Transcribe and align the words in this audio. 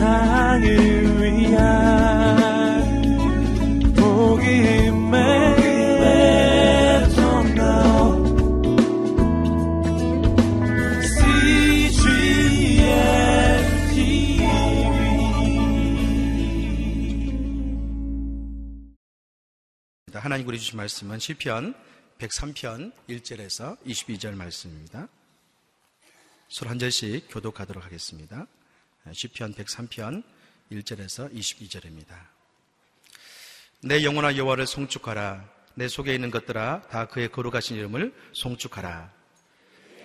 세상을 0.00 1.20
위한 1.20 1.60
복음의 3.94 5.20
하나님 20.14 20.48
우리 20.48 20.58
주신 20.58 20.78
말씀은 20.78 21.18
시편 21.18 21.74
103편 22.18 22.92
1절에서 23.06 23.76
22절 23.84 24.34
말씀입니다. 24.34 25.08
술 26.48 26.68
한 26.68 26.78
절씩 26.78 27.26
교독하도록 27.30 27.84
하겠습니다. 27.84 28.46
시편 29.12 29.54
103편 29.54 30.22
1절에서 30.72 31.34
22절입니다. 31.34 32.14
내 33.82 34.04
영혼아 34.04 34.36
여호와를 34.36 34.66
송축하라. 34.66 35.48
내 35.74 35.88
속에 35.88 36.14
있는 36.14 36.30
것들아 36.30 36.82
다 36.90 37.06
그의 37.06 37.30
거룩하신 37.30 37.76
이름을 37.76 38.14
송축하라. 38.32 39.12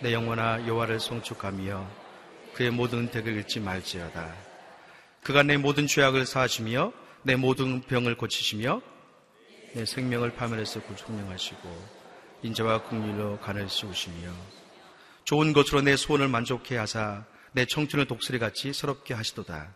내 0.01 0.13
영혼아 0.13 0.67
여호와를 0.67 0.99
송축하며 0.99 2.05
그의 2.53 2.71
모든 2.71 3.09
덕을 3.11 3.33
잃지 3.33 3.59
말지어다. 3.59 4.35
그가 5.23 5.43
내 5.43 5.57
모든 5.57 5.87
죄악을 5.87 6.25
사하시며 6.25 6.93
내 7.23 7.35
모든 7.35 7.81
병을 7.81 8.15
고치시며 8.15 8.81
내 9.73 9.85
생명을 9.85 10.35
파멸해서 10.35 10.81
구속명하시고 10.83 12.05
인자와 12.43 12.83
국률로 12.83 13.39
간을 13.39 13.67
씌우시며 13.67 14.31
좋은 15.25 15.51
것으로 15.51 15.81
내 15.81 15.97
소원을 15.97 16.27
만족해 16.27 16.77
하사 16.77 17.25
내 17.55 17.63
청춘을 17.63 18.05
독수리 18.05 18.37
같이 18.37 18.73
서럽게 18.73 19.13
하시도다. 19.13 19.71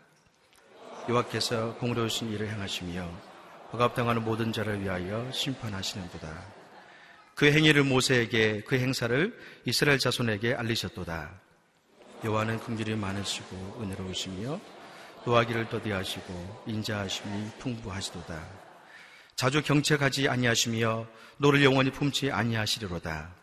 여호와께서 1.08 1.76
공로우신 1.76 2.30
일을 2.34 2.50
행하시며 2.50 3.10
억압당하는 3.72 4.26
모든 4.26 4.52
자를 4.52 4.84
위하여 4.84 5.32
심판하시는도다. 5.32 6.46
그 7.36 7.50
행위를 7.50 7.86
모세에게 7.86 8.64
그 8.68 8.78
행사를 8.78 9.34
이스라엘 9.64 9.98
자손에게 9.98 10.56
알리셨도다. 10.56 11.32
여호와는 12.26 12.60
긍휼이 12.60 12.98
많으시고 12.98 13.82
은혜로우시며 13.82 14.60
노하기를 15.24 15.70
더디하시고 15.70 16.64
인자하심이 16.68 17.52
풍부하시도다. 17.60 18.46
자주 19.38 19.64
경책하지 19.64 20.28
아니하시며 20.28 21.08
노를 21.38 21.64
영원히 21.64 21.92
품지 21.92 22.30
아니하시리로다. 22.30 23.34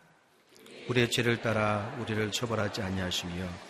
우리의 0.89 1.09
죄를 1.09 1.41
따라 1.41 1.91
우리를 1.99 2.31
처벌하지 2.31 2.83
아니하시며 2.83 3.66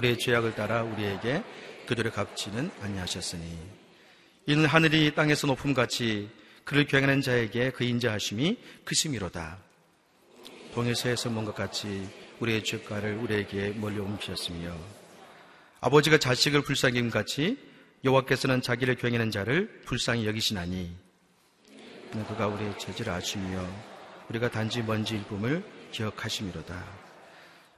우리의 0.00 0.18
죄악을 0.18 0.54
따라 0.54 0.82
우리에게 0.82 1.42
그대로 1.86 2.10
갚지는 2.10 2.70
아니하셨으니 2.80 3.58
이는 4.46 4.64
하늘이 4.64 5.14
땅에서 5.14 5.46
높음 5.46 5.74
같이 5.74 6.30
그를 6.64 6.86
경외하는 6.86 7.20
자에게 7.20 7.70
그 7.70 7.84
인자하심이 7.84 8.58
크심이로다. 8.84 9.58
동이 10.74 10.97
서에서 10.97 11.30
먼 11.30 11.44
것 11.44 11.54
같이 11.54 12.08
우리의 12.38 12.64
죄과를 12.64 13.16
우리에게서 13.16 13.70
멀리 13.76 13.98
옮기셨으며 13.98 14.74
아버지가 15.80 16.18
자식을 16.18 16.62
불쌍히 16.62 16.98
여김 16.98 17.10
같이 17.10 17.58
여호와께서는 18.04 18.62
자기를 18.62 18.94
경하는 18.94 19.30
자를 19.30 19.82
불쌍히 19.84 20.26
여기시나니 20.26 20.96
그가 22.28 22.46
우리의 22.46 22.78
죄를 22.78 23.12
아시며 23.12 23.66
우리가 24.30 24.50
단지 24.50 24.82
먼지 24.82 25.16
일품을 25.16 25.62
기억하심이로다. 25.92 27.09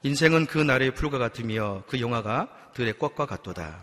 인생은 0.05 0.47
그 0.47 0.57
날의 0.57 0.95
풀과 0.95 1.17
같으며 1.17 1.83
그 1.87 2.01
영화가 2.01 2.71
들의 2.73 2.91
꽃과 2.93 3.25
같도다. 3.25 3.81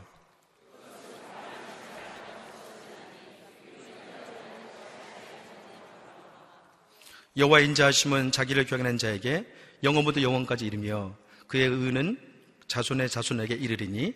여호와 7.39 7.61
인자하심은 7.61 8.33
자기를 8.33 8.67
경외하는 8.67 8.99
자에게 8.99 9.47
영원부터 9.83 10.21
영원까지 10.21 10.67
이르며 10.67 11.15
그의 11.47 11.69
의는 11.69 12.19
자손의 12.67 13.09
자손에게 13.09 13.55
이르리니 13.55 14.15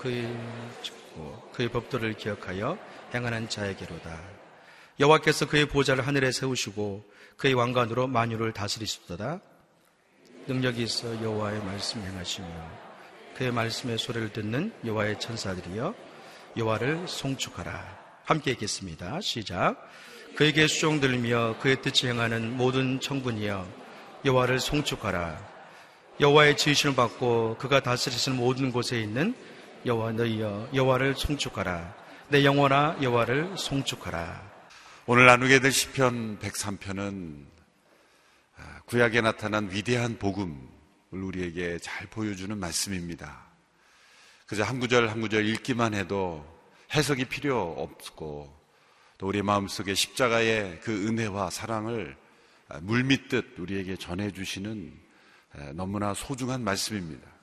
그의 0.00 0.36
그의 1.52 1.68
법도를 1.68 2.14
기억하여 2.14 2.76
행하는 3.14 3.48
자에게로다. 3.48 4.20
여호와께서 4.98 5.46
그의 5.46 5.66
보좌를 5.66 6.04
하늘에 6.04 6.32
세우시고 6.32 7.08
그의 7.36 7.54
왕관으로 7.54 8.08
만유를 8.08 8.52
다스리시도다. 8.52 9.40
능력이 10.46 10.82
있어 10.82 11.22
여호와의 11.22 11.62
말씀 11.64 12.02
행하시며 12.02 12.46
그의 13.36 13.50
말씀의 13.50 13.98
소리를 13.98 14.32
듣는 14.32 14.72
여호와의 14.84 15.18
천사들이여 15.18 15.94
여호와를 16.56 17.08
송축하라. 17.08 18.04
함께 18.24 18.52
읽겠습니다. 18.52 19.20
시작. 19.20 19.76
그에게 20.36 20.66
수종 20.66 21.00
들며 21.00 21.56
그의 21.60 21.80
뜻을 21.82 22.10
행하는 22.10 22.56
모든 22.56 23.00
청군이여 23.00 23.66
여호와를 24.24 24.60
송축하라. 24.60 25.54
여호와의 26.20 26.56
지으심을 26.56 26.94
받고 26.94 27.56
그가 27.58 27.80
다스리시는 27.80 28.38
모든 28.38 28.70
곳에 28.70 29.00
있는 29.00 29.34
여호와 29.84 30.12
너희여 30.12 30.68
여호와를 30.74 31.14
송축하라. 31.16 31.94
내 32.28 32.44
영혼아 32.44 32.98
여호와를 33.02 33.54
송축하라. 33.56 34.54
오늘 35.06 35.26
나누게 35.26 35.60
될 35.60 35.72
시편 35.72 36.38
103편은 36.38 37.44
아, 37.46 37.53
구약에 38.86 39.22
나타난 39.22 39.70
위대한 39.70 40.18
복음을 40.18 40.56
우리에게 41.10 41.78
잘 41.78 42.06
보여주는 42.08 42.56
말씀입니다. 42.56 43.44
그저 44.46 44.62
한 44.62 44.78
구절 44.78 45.08
한 45.08 45.20
구절 45.20 45.46
읽기만 45.46 45.94
해도 45.94 46.44
해석이 46.94 47.24
필요 47.26 47.74
없고 47.78 48.54
또 49.16 49.26
우리 49.26 49.42
마음속에 49.42 49.94
십자가의 49.94 50.80
그 50.80 51.06
은혜와 51.06 51.50
사랑을 51.50 52.16
아, 52.68 52.78
물밀듯 52.80 53.58
우리에게 53.58 53.96
전해주시는 53.96 54.92
아, 55.54 55.72
너무나 55.74 56.12
소중한 56.12 56.62
말씀입니다. 56.62 57.34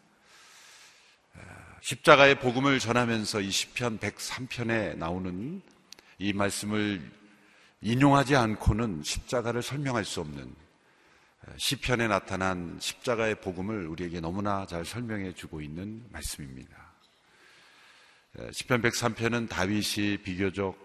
십자가의 1.82 2.40
복음을 2.40 2.78
전하면서 2.78 3.42
이 3.42 3.50
시편 3.50 3.98
103편에 3.98 4.98
나오는 4.98 5.62
이 6.20 6.32
말씀을 6.32 7.02
인용하지 7.82 8.36
않고는 8.36 9.02
십자가를 9.04 9.64
설명할 9.64 10.06
수 10.06 10.22
없는 10.22 10.61
시편에 11.58 12.08
나타난 12.08 12.78
십자가의 12.80 13.42
복음을 13.42 13.88
우리에게 13.88 14.20
너무나 14.20 14.66
잘 14.66 14.86
설명해 14.86 15.34
주고 15.34 15.62
있는 15.62 16.06
말씀입니다. 16.10 16.92
시편 18.52 18.82
103편은 18.82 19.50
다윗이 19.50 20.18
비교적 20.24 20.76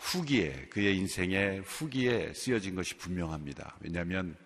후기에 0.00 0.68
그의 0.70 0.96
인생의 0.96 1.60
후기에 1.60 2.32
쓰여진 2.32 2.74
것이 2.74 2.96
분명합니다. 2.96 3.76
왜냐하면 3.80 4.36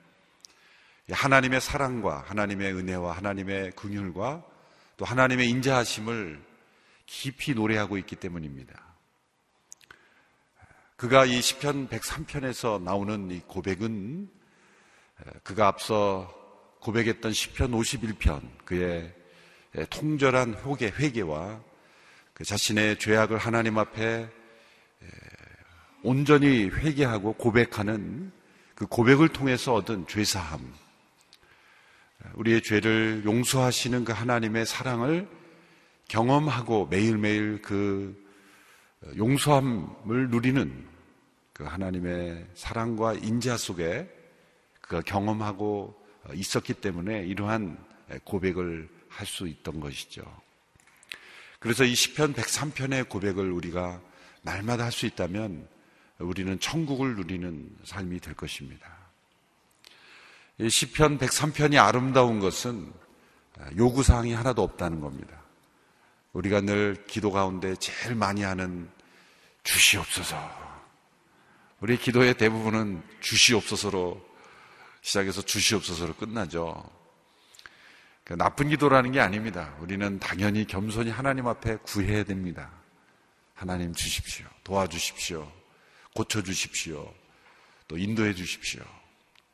하나님의 1.10 1.60
사랑과 1.60 2.22
하나님의 2.26 2.74
은혜와 2.74 3.16
하나님의 3.16 3.72
긍휼과 3.72 4.44
또 4.96 5.04
하나님의 5.04 5.48
인자하심을 5.50 6.42
깊이 7.06 7.54
노래하고 7.54 7.98
있기 7.98 8.16
때문입니다. 8.16 8.82
그가 10.96 11.26
이 11.26 11.42
시편 11.42 11.88
103편에서 11.88 12.82
나오는 12.82 13.30
이 13.30 13.40
고백은 13.40 14.30
그가 15.42 15.68
앞서 15.68 16.32
고백했던 16.80 17.32
시편 17.32 17.72
51편 17.72 18.42
그의 18.64 19.14
통절한 19.90 20.54
회개, 20.54 20.86
회개와 20.86 21.60
그 22.34 22.44
자신의 22.44 22.98
죄악을 22.98 23.38
하나님 23.38 23.78
앞에 23.78 24.28
온전히 26.02 26.68
회개하고 26.68 27.34
고백하는 27.34 28.32
그 28.74 28.86
고백을 28.86 29.28
통해서 29.28 29.74
얻은 29.74 30.06
죄사함, 30.08 30.60
우리의 32.34 32.62
죄를 32.62 33.22
용서하시는 33.24 34.04
그 34.04 34.12
하나님의 34.12 34.66
사랑을 34.66 35.28
경험하고 36.08 36.86
매일매일 36.86 37.62
그 37.62 38.22
용서함을 39.16 40.28
누리는 40.30 40.86
그 41.52 41.64
하나님의 41.64 42.46
사랑과 42.54 43.14
인자 43.14 43.56
속에 43.56 44.08
경험하고 45.06 46.00
있었기 46.34 46.74
때문에 46.74 47.24
이러한 47.24 47.78
고백을 48.24 48.88
할 49.08 49.26
수 49.26 49.46
있던 49.46 49.78
것이죠. 49.78 50.22
그래서 51.60 51.84
이 51.84 51.94
시편 51.94 52.34
103편의 52.34 53.08
고백을 53.08 53.50
우리가 53.52 54.00
날마다 54.42 54.84
할 54.84 54.92
수 54.92 55.06
있다면 55.06 55.68
우리는 56.18 56.58
천국을 56.60 57.16
누리는 57.16 57.76
삶이 57.84 58.20
될 58.20 58.34
것입니다. 58.34 58.86
이 60.58 60.68
시편 60.68 61.18
103편이 61.18 61.82
아름다운 61.82 62.40
것은 62.40 62.92
요구 63.76 64.02
사항이 64.02 64.32
하나도 64.32 64.62
없다는 64.62 65.00
겁니다. 65.00 65.40
우리가 66.32 66.60
늘 66.60 67.04
기도 67.06 67.30
가운데 67.30 67.76
제일 67.76 68.16
많이 68.16 68.42
하는 68.42 68.90
주시옵소서. 69.62 70.36
우리 71.80 71.96
기도의 71.96 72.36
대부분은 72.36 73.02
주시옵소서로 73.20 74.33
시작해서 75.04 75.42
주시옵소서로 75.42 76.14
끝나죠. 76.14 76.82
그 78.24 78.32
나쁜 78.32 78.70
기도라는 78.70 79.12
게 79.12 79.20
아닙니다. 79.20 79.74
우리는 79.78 80.18
당연히 80.18 80.66
겸손히 80.66 81.10
하나님 81.10 81.46
앞에 81.46 81.76
구해야 81.82 82.24
됩니다. 82.24 82.70
하나님 83.52 83.92
주십시오. 83.92 84.46
도와주십시오. 84.64 85.46
고쳐주십시오. 86.14 87.12
또 87.86 87.98
인도해 87.98 88.32
주십시오. 88.32 88.82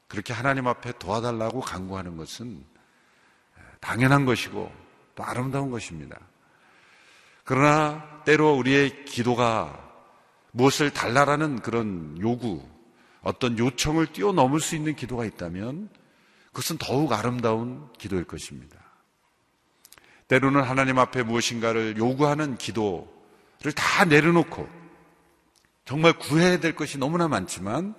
그렇게 0.07 0.33
하나님 0.33 0.69
앞에 0.69 0.93
도와달라고 1.01 1.61
간구하는 1.61 2.17
것은 2.17 2.65
당연한 3.81 4.25
것이고 4.27 4.73
또 5.17 5.25
아름다운 5.25 5.73
것입니다. 5.73 6.17
그러나 7.43 8.23
때로 8.25 8.55
우리의 8.55 9.05
기도가 9.05 9.77
무엇을 10.53 10.93
달라라는 10.93 11.61
그런 11.61 12.17
요구, 12.21 12.65
어떤 13.23 13.59
요청을 13.59 14.09
뛰어넘을 14.13 14.61
수 14.61 14.77
있는 14.77 14.97
기도가 14.97 15.25
있다면 15.25 15.89
그것은 16.49 16.79
더욱 16.79 17.13
아름다운 17.13 17.89
기도일 17.99 18.25
것입니다. 18.25 18.77
때로는 20.29 20.63
하나님 20.63 20.99
앞에 20.99 21.23
무엇인가를 21.23 21.97
요구하는 21.97 22.57
기도를 22.57 23.73
다 23.75 24.05
내려놓고 24.05 24.69
정말 25.85 26.13
구해야 26.13 26.61
될 26.61 26.77
것이 26.77 26.99
너무나 26.99 27.27
많지만 27.27 27.95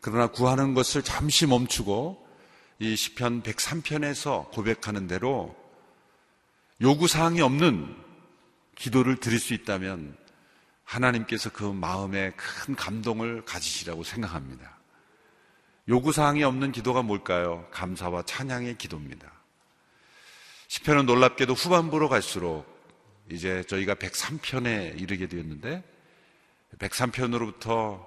그러나 0.00 0.28
구하는 0.28 0.74
것을 0.74 1.02
잠시 1.02 1.46
멈추고 1.46 2.26
이 2.78 2.94
시편 2.94 3.42
103편에서 3.42 4.50
고백하는 4.52 5.08
대로 5.08 5.56
요구 6.80 7.08
사항이 7.08 7.40
없는 7.40 7.96
기도를 8.76 9.16
드릴 9.16 9.40
수 9.40 9.54
있다면 9.54 10.16
하나님께서 10.88 11.50
그 11.50 11.64
마음에 11.64 12.32
큰 12.36 12.74
감동을 12.74 13.44
가지시라고 13.44 14.04
생각합니다. 14.04 14.78
요구사항이 15.88 16.42
없는 16.44 16.72
기도가 16.72 17.02
뭘까요? 17.02 17.68
감사와 17.70 18.22
찬양의 18.22 18.78
기도입니다. 18.78 19.30
시편은 20.68 21.06
놀랍게도 21.06 21.54
후반부로 21.54 22.08
갈수록 22.08 22.66
이제 23.30 23.62
저희가 23.64 23.94
103편에 23.94 24.98
이르게 25.00 25.28
되었는데 25.28 25.84
103편으로부터 26.78 28.06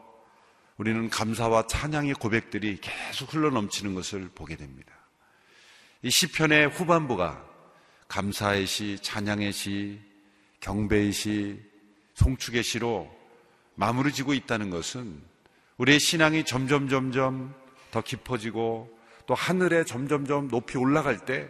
우리는 0.78 1.10
감사와 1.10 1.68
찬양의 1.68 2.16
고백들이 2.16 2.80
계속 2.82 3.34
흘러넘치는 3.34 3.94
것을 3.94 4.30
보게 4.34 4.56
됩니다. 4.56 4.92
이 6.02 6.10
시편의 6.10 6.70
후반부가 6.70 7.46
감사의 8.08 8.66
시, 8.66 8.98
찬양의 9.02 9.54
시, 9.54 10.00
경배의 10.60 11.12
시, 11.12 11.71
송축의 12.22 12.62
시로 12.62 13.10
마무리 13.74 14.12
지고 14.14 14.34
있다는 14.34 14.70
것은 14.70 15.20
우리의 15.78 16.00
신앙이 16.00 16.46
점점 16.46 16.88
점점 16.88 17.56
더 17.90 18.02
깊어지고 18.02 18.96
또 19.26 19.34
하늘에 19.34 19.84
점점점 19.84 20.48
높이 20.48 20.78
올라갈 20.78 21.26
때 21.26 21.50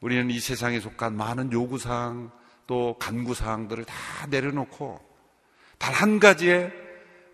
우리는 0.00 0.30
이 0.30 0.40
세상에 0.40 0.80
속한 0.80 1.14
많은 1.14 1.52
요구사항 1.52 2.30
또 2.66 2.96
간구사항들을 2.98 3.84
다 3.84 4.26
내려놓고 4.28 5.00
단 5.78 5.94
한 5.94 6.18
가지의 6.18 6.72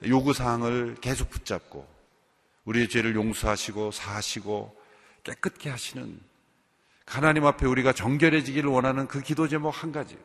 요구사항을 0.04 0.96
계속 1.00 1.30
붙잡고 1.30 1.86
우리의 2.64 2.88
죄를 2.88 3.14
용서하시고 3.14 3.92
사하시고 3.92 4.76
깨끗게 5.22 5.70
하시는 5.70 6.18
하나님 7.06 7.46
앞에 7.46 7.64
우리가 7.66 7.92
정결해지기를 7.92 8.68
원하는 8.68 9.06
그 9.06 9.20
기도 9.20 9.46
제목 9.46 9.70
한 9.70 9.92
가지 9.92 10.18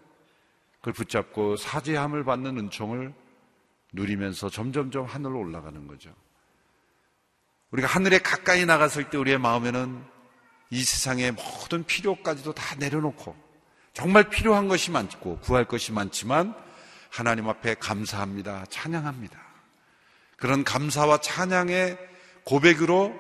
그걸 0.82 0.94
붙잡고 0.94 1.58
사죄함을 1.58 2.24
받는 2.24 2.58
은총을 2.58 3.14
누리면서 3.94 4.50
점점점 4.50 5.06
하늘로 5.06 5.40
올라가는 5.40 5.88
거죠. 5.88 6.14
우리가 7.70 7.88
하늘에 7.88 8.18
가까이 8.18 8.66
나갔을 8.66 9.10
때 9.10 9.18
우리의 9.18 9.38
마음에는 9.38 10.04
이 10.72 10.84
세상의 10.84 11.34
모든 11.34 11.84
필요까지도 11.84 12.54
다 12.54 12.76
내려놓고 12.76 13.36
정말 13.94 14.30
필요한 14.30 14.68
것이 14.68 14.90
많고 14.92 15.40
구할 15.40 15.66
것이 15.66 15.92
많지만 15.92 16.56
하나님 17.10 17.48
앞에 17.48 17.76
감사합니다. 17.76 18.66
찬양합니다. 18.70 19.40
그런 20.38 20.64
감사와 20.64 21.20
찬양의 21.20 21.98
고백으로 22.46 23.14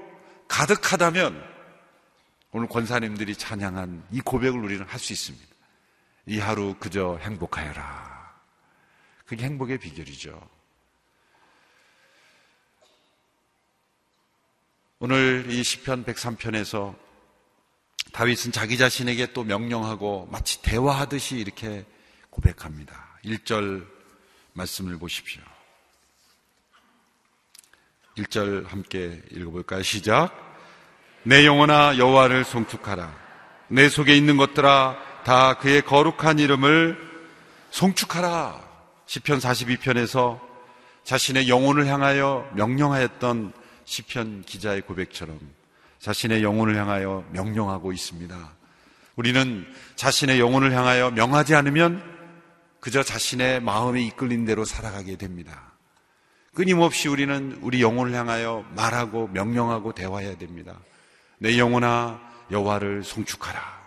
가득하다면 0.47 1.51
오늘 2.53 2.67
권사님들이 2.67 3.35
찬양한 3.35 4.05
이 4.11 4.21
고백을 4.21 4.59
우리는 4.59 4.85
할 4.85 4.99
수 4.99 5.13
있습니다. 5.13 5.50
이 6.25 6.39
하루 6.39 6.75
그저 6.79 7.17
행복하여라. 7.21 8.31
그게 9.25 9.45
행복의 9.45 9.77
비결이죠. 9.79 10.49
오늘 14.99 15.45
이 15.49 15.63
시편 15.63 16.05
103편에서 16.05 16.95
다윗은 18.13 18.51
자기 18.51 18.77
자신에게 18.77 19.33
또 19.33 19.43
명령하고 19.43 20.27
마치 20.31 20.61
대화하듯이 20.61 21.37
이렇게 21.37 21.85
고백합니다. 22.29 23.17
1절 23.25 23.87
말씀을 24.53 24.99
보십시오. 24.99 25.41
1절 28.17 28.67
함께 28.67 29.21
읽어볼까요? 29.31 29.81
시작. 29.81 30.35
내 31.23 31.45
영혼아 31.45 31.97
여호와를 31.97 32.43
송축하라. 32.43 33.15
내 33.69 33.89
속에 33.89 34.15
있는 34.15 34.37
것들아 34.37 35.10
다 35.23 35.55
그의 35.55 35.81
거룩한 35.83 36.39
이름을 36.39 36.97
송축하라. 37.69 38.59
시편 39.05 39.39
42편에서 39.39 40.39
자신의 41.03 41.49
영혼을 41.49 41.87
향하여 41.87 42.49
명령하였던 42.53 43.53
시편 43.85 44.43
기자의 44.43 44.81
고백처럼 44.81 45.39
자신의 45.99 46.43
영혼을 46.43 46.75
향하여 46.75 47.23
명령하고 47.31 47.91
있습니다. 47.91 48.35
우리는 49.15 49.67
자신의 49.95 50.39
영혼을 50.39 50.71
향하여 50.73 51.11
명하지 51.11 51.55
않으면 51.55 52.01
그저 52.79 53.03
자신의 53.03 53.61
마음에 53.61 54.01
이끌린 54.01 54.45
대로 54.45 54.65
살아가게 54.65 55.17
됩니다. 55.17 55.73
끊임없이 56.53 57.07
우리는 57.07 57.59
우리 57.61 57.81
영혼을 57.81 58.13
향하여 58.13 58.65
말하고 58.75 59.27
명령하고 59.27 59.93
대화해야 59.93 60.37
됩니다. 60.37 60.79
내 61.37 61.57
영혼아 61.57 62.19
여호와를 62.49 63.03
송축하라. 63.03 63.80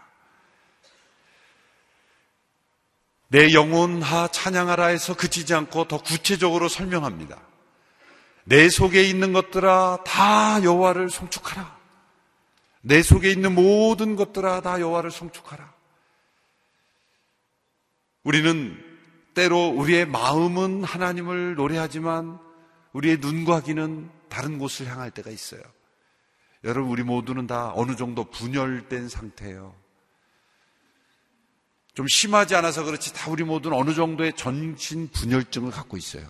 내 3.34 3.52
영혼하 3.52 4.28
찬양하라 4.28 4.86
해서 4.86 5.16
그치지 5.16 5.54
않고 5.54 5.88
더 5.88 6.00
구체적으로 6.00 6.69
설명합니다. 6.69 7.36
내 8.44 8.69
속에 8.69 9.02
있는 9.02 9.32
것들아 9.32 10.04
다 10.06 10.62
여호와를 10.62 11.10
송축하라. 11.10 11.76
내 12.82 13.02
속에 13.02 13.32
있는 13.32 13.52
모든 13.52 14.14
것들아 14.14 14.60
다 14.60 14.81
여호와를 14.81 15.10
송축하라. 15.10 15.75
우리는 18.23 18.80
때로 19.35 19.66
우리의 19.66 20.06
마음은 20.06 20.85
하나님을 20.85 21.56
노래하지만 21.56 22.38
우리의 22.92 23.16
눈과 23.16 23.62
귀는 23.62 24.12
다른 24.28 24.61
곳을 24.61 24.87
향할 24.87 25.11
때가 25.11 25.32
있어요. 25.32 25.62
여러분 26.62 26.88
우리 26.88 27.02
모두는 27.02 27.49
다 27.49 27.73
어느 27.75 27.97
정도 27.97 28.30
분열된 28.30 29.09
상태예요. 29.09 29.75
좀 31.94 32.08
심하지 32.08 32.56
않아서 32.56 32.84
그렇지 32.84 33.14
다 33.14 33.30
우리 33.30 33.44
모두는 33.44 33.76
어느 33.76 33.94
정도의 33.94 34.34
전신 34.34 35.08
분열증을 35.08 35.70
갖고 35.70 35.96
있어요. 35.96 36.26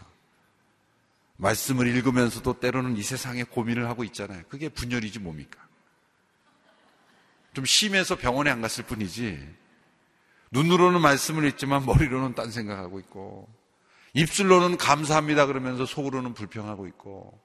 말씀을 1.36 1.86
읽으면서도 1.88 2.60
때로는 2.60 2.96
이 2.96 3.02
세상에 3.02 3.42
고민을 3.44 3.88
하고 3.88 4.04
있잖아요. 4.04 4.42
그게 4.48 4.68
분열이지 4.68 5.18
뭡니까? 5.18 5.60
좀 7.54 7.64
심해서 7.64 8.16
병원에 8.16 8.50
안 8.50 8.60
갔을 8.60 8.84
뿐이지. 8.84 9.64
눈으로는 10.50 11.00
말씀을 11.00 11.44
읽지만 11.46 11.84
머리로는 11.86 12.34
딴 12.34 12.50
생각하고 12.50 13.00
있고, 13.00 13.48
입술로는 14.12 14.76
감사합니다 14.76 15.46
그러면서 15.46 15.86
속으로는 15.86 16.34
불평하고 16.34 16.86
있고, 16.88 17.40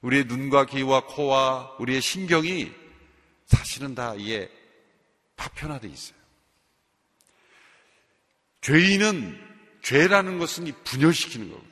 우리의 0.00 0.24
눈과 0.24 0.66
귀와 0.66 1.06
코와 1.06 1.76
우리의 1.78 2.00
신경이 2.00 2.72
사실은 3.46 3.94
다 3.94 4.14
이게 4.16 4.50
파편화되어 5.36 5.90
있어요. 5.90 6.17
죄인은 8.60 9.46
죄라는 9.82 10.38
것은 10.38 10.72
분열시키는 10.84 11.48
거거든요. 11.50 11.68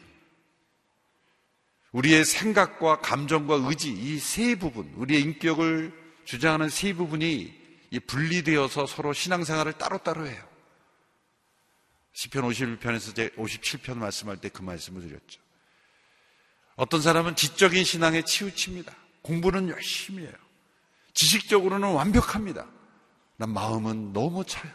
우리의 1.92 2.24
생각과 2.24 3.00
감정과 3.00 3.68
의지 3.68 3.90
이 3.92 4.18
세 4.18 4.54
부분, 4.54 4.92
우리의 4.96 5.22
인격을 5.22 5.92
주장하는 6.24 6.68
세 6.68 6.92
부분이 6.92 7.54
분리되어서 8.06 8.86
서로 8.86 9.12
신앙생활을 9.12 9.72
따로따로 9.74 10.26
해요. 10.26 10.46
시편 12.12 12.42
51편에서 12.48 13.14
제 13.14 13.28
57편 13.30 13.96
말씀할 13.96 14.38
때 14.38 14.48
그 14.48 14.62
말씀을 14.62 15.02
드렸죠. 15.02 15.40
어떤 16.76 17.00
사람은 17.00 17.36
지적인 17.36 17.84
신앙에 17.84 18.22
치우칩니다. 18.22 18.94
공부는 19.22 19.68
열심히 19.70 20.22
해요. 20.24 20.32
지식적으로는 21.14 21.92
완벽합니다. 21.92 22.66
난 23.36 23.50
마음은 23.50 24.12
너무 24.12 24.44
차요. 24.44 24.72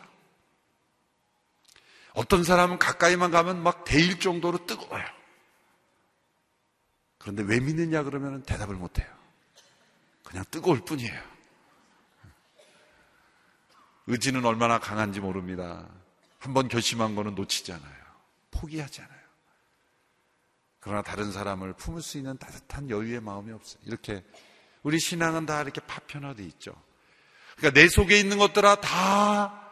어떤 2.14 2.44
사람은 2.44 2.78
가까이만 2.78 3.32
가면 3.32 3.64
막 3.64 3.84
데일 3.84 4.20
정도로 4.20 4.66
뜨거워요. 4.66 5.06
그런데 7.18 7.44
왜 7.44 7.60
믿느냐 7.60 8.04
그러면 8.04 8.44
대답을 8.44 8.76
못 8.76 9.00
해요. 9.00 9.08
그냥 10.24 10.44
뜨거울 10.50 10.84
뿐이에요. 10.84 11.32
의지는 14.08 14.44
얼마나 14.46 14.80
강한지 14.80 15.20
모릅니다. 15.20 15.88
한번 16.40 16.68
결심한 16.68 17.16
거는 17.16 17.36
놓치잖아요. 17.36 18.02
포기하잖아요. 18.50 19.22
그러나 20.80 21.04
다른 21.04 21.32
사람을 21.32 21.74
품을 21.74 22.02
수 22.02 22.18
있는 22.18 22.38
따뜻한 22.38 22.90
여유의 22.90 23.22
마음이 23.22 23.52
없어요. 23.52 23.82
이렇게 23.86 24.26
우리 24.82 25.00
신앙은 25.00 25.46
다 25.46 25.62
이렇게 25.62 25.80
파편화돼 25.82 26.44
있죠. 26.44 26.74
그러니까 27.56 27.80
내 27.80 27.88
속에 27.88 28.20
있는 28.20 28.40
것들아 28.40 28.82
다 28.82 29.71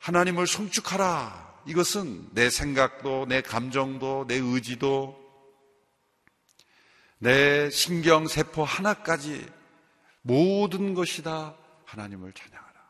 하나님을 0.00 0.46
송축하라. 0.46 1.62
이것은 1.66 2.28
내 2.32 2.50
생각도, 2.50 3.26
내 3.28 3.40
감정도, 3.40 4.24
내 4.26 4.36
의지도, 4.36 5.18
내 7.18 7.70
신경 7.70 8.26
세포 8.26 8.64
하나까지 8.64 9.46
모든 10.22 10.94
것이 10.94 11.22
다 11.22 11.54
하나님을 11.84 12.32
찬양하라. 12.32 12.80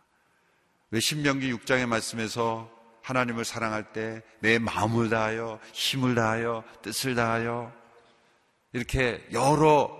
왜 0.93 1.01
신명기 1.01 1.53
6장의 1.53 1.87
말씀에서 1.87 2.71
하나님을 3.03 3.45
사랑할 3.45 3.93
때 3.93 4.23
내 4.41 4.59
마음을 4.59 5.09
다하여 5.09 5.61
힘을 5.73 6.15
다하여 6.15 6.65
뜻을 6.83 7.15
다하여 7.15 7.73
이렇게 8.73 9.27
여러 9.33 9.97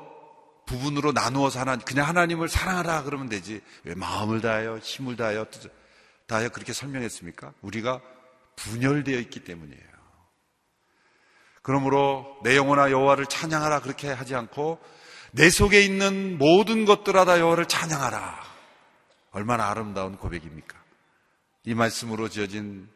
부분으로 0.67 1.13
나누어서 1.13 1.61
하나 1.61 1.77
그냥 1.77 2.09
하나님을 2.09 2.49
사랑하라 2.49 3.03
그러면 3.05 3.29
되지 3.29 3.61
왜 3.85 3.95
마음을 3.95 4.41
다하여 4.41 4.79
힘을 4.79 5.17
다하여 5.17 5.47
뜻을 5.51 5.71
다하여 6.31 6.49
그렇게 6.51 6.73
설명했습니까? 6.73 7.53
우리가 7.61 8.01
분열되어 8.55 9.19
있기 9.19 9.41
때문이에요. 9.41 9.91
그러므로 11.63 12.39
내 12.45 12.57
영혼아 12.57 12.93
여호와를 12.93 13.27
찬양하라 13.27 13.81
그렇게 13.81 14.09
하지 14.13 14.37
않고 14.37 14.81
내 15.33 15.51
속에 15.51 15.83
있는 15.83 16.39
모든 16.39 16.85
것들아 16.85 17.25
다 17.25 17.41
여호와를 17.41 17.67
찬양하라. 17.67 18.45
얼마나 19.33 19.71
아름다운 19.71 20.17
고백입니까? 20.19 20.79
이 21.65 21.75
말씀으로 21.75 22.29
지어진 22.29 22.89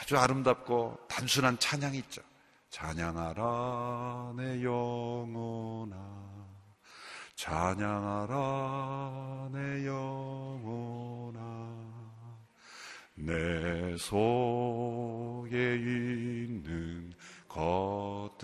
아주 0.00 0.16
아름답고 0.16 1.00
단순한 1.08 1.58
찬양이 1.58 1.98
있죠. 1.98 2.22
찬양하라 2.70 4.32
내 4.36 4.64
영혼아 4.64 5.96
찬양하라 7.36 8.38
내 9.52 9.86
영혼아 9.86 10.23
내 13.14 13.96
속에 13.96 15.56
있는 15.76 17.12
것들아 17.48 18.34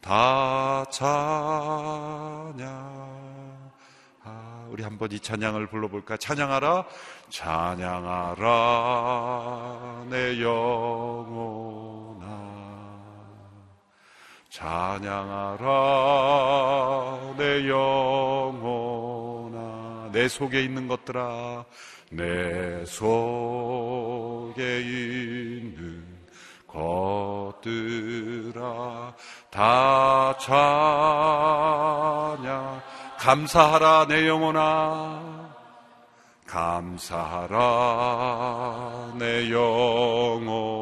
다 0.00 0.84
찬양 0.90 2.54
아, 4.26 4.66
우리 4.70 4.82
한번 4.82 5.12
이 5.12 5.20
찬양을 5.20 5.66
불러볼까? 5.66 6.16
찬양하라, 6.16 6.86
찬양하라, 7.28 8.46
내 10.08 10.40
영혼아. 10.40 12.24
찬양하라, 14.48 15.64
내 17.36 17.68
영혼아. 17.68 18.94
내 20.12 20.26
속에 20.28 20.62
있는 20.62 20.88
것들아, 20.88 21.66
내 22.16 22.84
속에 22.86 24.80
있는 24.80 26.04
것들아, 26.68 27.62
다 29.50 30.36
찬양. 30.38 30.54
감사하라 33.18 34.06
내 34.08 34.28
영혼아. 34.28 35.54
감사하라 36.46 37.54
내 39.18 39.50
영혼아. 39.50 40.74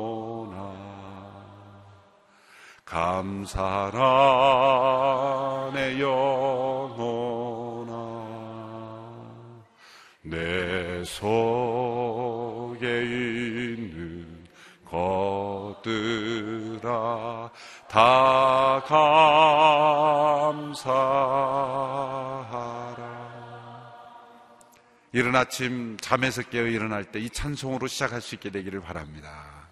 감사하라 2.84 4.00
내 5.72 5.98
영혼아. 5.98 7.92
내 10.24 10.71
속에 11.04 12.86
있는 13.02 14.42
것들아 15.72 17.50
다 17.88 18.82
감사하라. 22.02 23.02
이른 25.12 25.34
아침 25.36 25.96
잠에서 25.98 26.42
깨어 26.42 26.66
일어날 26.66 27.04
때 27.04 27.20
이 27.20 27.28
찬송으로 27.30 27.86
시작할 27.86 28.20
수 28.20 28.34
있게 28.34 28.50
되기를 28.50 28.80
바랍니다. 28.80 29.68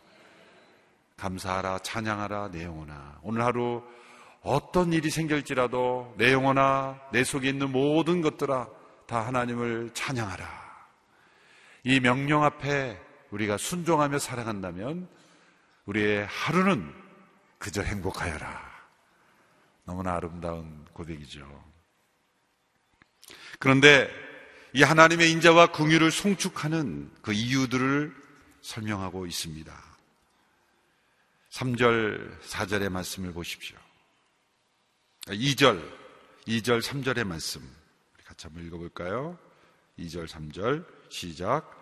감사하라, 1.16 1.80
찬양하라, 1.80 2.50
내 2.50 2.64
영혼아. 2.64 3.20
오늘 3.22 3.42
하루 3.42 3.82
어떤 4.42 4.92
일이 4.92 5.10
생길지라도 5.10 6.14
내 6.16 6.32
영혼아, 6.32 6.98
내 7.12 7.24
속에 7.24 7.48
있는 7.50 7.70
모든 7.70 8.22
것들아 8.22 8.68
다 9.06 9.26
하나님을 9.26 9.90
찬양하라. 9.92 10.69
이 11.84 12.00
명령 12.00 12.44
앞에 12.44 13.00
우리가 13.30 13.56
순종하며 13.56 14.18
살아간다면 14.18 15.08
우리의 15.86 16.26
하루는 16.26 16.92
그저 17.58 17.82
행복하여라. 17.82 18.70
너무나 19.84 20.14
아름다운 20.14 20.84
고백이죠. 20.92 21.46
그런데 23.58 24.10
이 24.72 24.82
하나님의 24.82 25.30
인자와 25.32 25.72
궁유를 25.72 26.10
송축하는 26.10 27.12
그 27.22 27.32
이유들을 27.32 28.14
설명하고 28.62 29.26
있습니다. 29.26 29.90
3절, 31.50 32.40
4절의 32.42 32.88
말씀을 32.90 33.32
보십시오. 33.32 33.76
2절, 35.26 35.82
2절, 36.46 36.80
3절의 36.80 37.24
말씀. 37.24 37.60
같이 38.24 38.46
한번 38.46 38.64
읽어볼까요? 38.66 39.36
2절, 39.98 40.28
3절, 40.28 40.86
시작. 41.10 41.76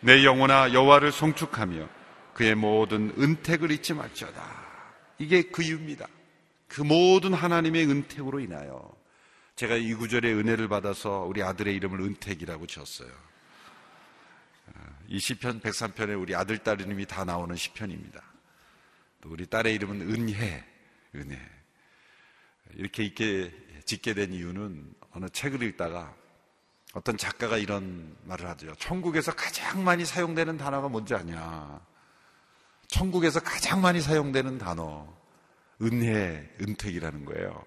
내 0.00 0.24
영혼아 0.24 0.72
여호와를 0.72 1.12
송축하며 1.12 1.88
그의 2.34 2.54
모든 2.54 3.12
은택을 3.18 3.70
잊지 3.70 3.94
말지어다. 3.94 4.62
이게 5.18 5.42
그 5.42 5.62
이유입니다. 5.62 6.08
그 6.66 6.80
모든 6.80 7.34
하나님의 7.34 7.86
은택으로 7.86 8.40
인하여 8.40 8.90
제가 9.56 9.76
이 9.76 9.94
구절의 9.94 10.34
은혜를 10.34 10.68
받아서 10.68 11.20
우리 11.20 11.42
아들의 11.42 11.74
이름을 11.76 12.00
은택이라고 12.00 12.66
지었어요. 12.66 13.10
이 15.08 15.18
시편 15.18 15.60
103편에 15.60 16.18
우리 16.18 16.34
아들, 16.34 16.58
딸 16.58 16.80
이름이 16.80 17.04
다 17.06 17.24
나오는 17.24 17.54
시편입니다. 17.54 18.22
또 19.20 19.28
우리 19.28 19.46
딸의 19.46 19.74
이름은 19.74 20.00
은혜, 20.10 20.64
은혜. 21.14 21.38
이렇게 22.74 23.04
있게 23.04 23.52
짓게 23.84 24.14
된 24.14 24.32
이유는 24.32 24.94
어느 25.10 25.28
책을 25.28 25.62
읽다가 25.62 26.14
어떤 26.92 27.16
작가가 27.16 27.56
이런 27.56 28.16
말을 28.24 28.46
하죠. 28.50 28.74
천국에서 28.78 29.34
가장 29.34 29.82
많이 29.82 30.04
사용되는 30.04 30.58
단어가 30.58 30.88
뭔지 30.88 31.14
아냐. 31.14 31.80
천국에서 32.88 33.40
가장 33.40 33.80
많이 33.80 34.00
사용되는 34.00 34.58
단어, 34.58 35.08
은혜, 35.80 36.48
은택이라는 36.60 37.24
거예요. 37.24 37.64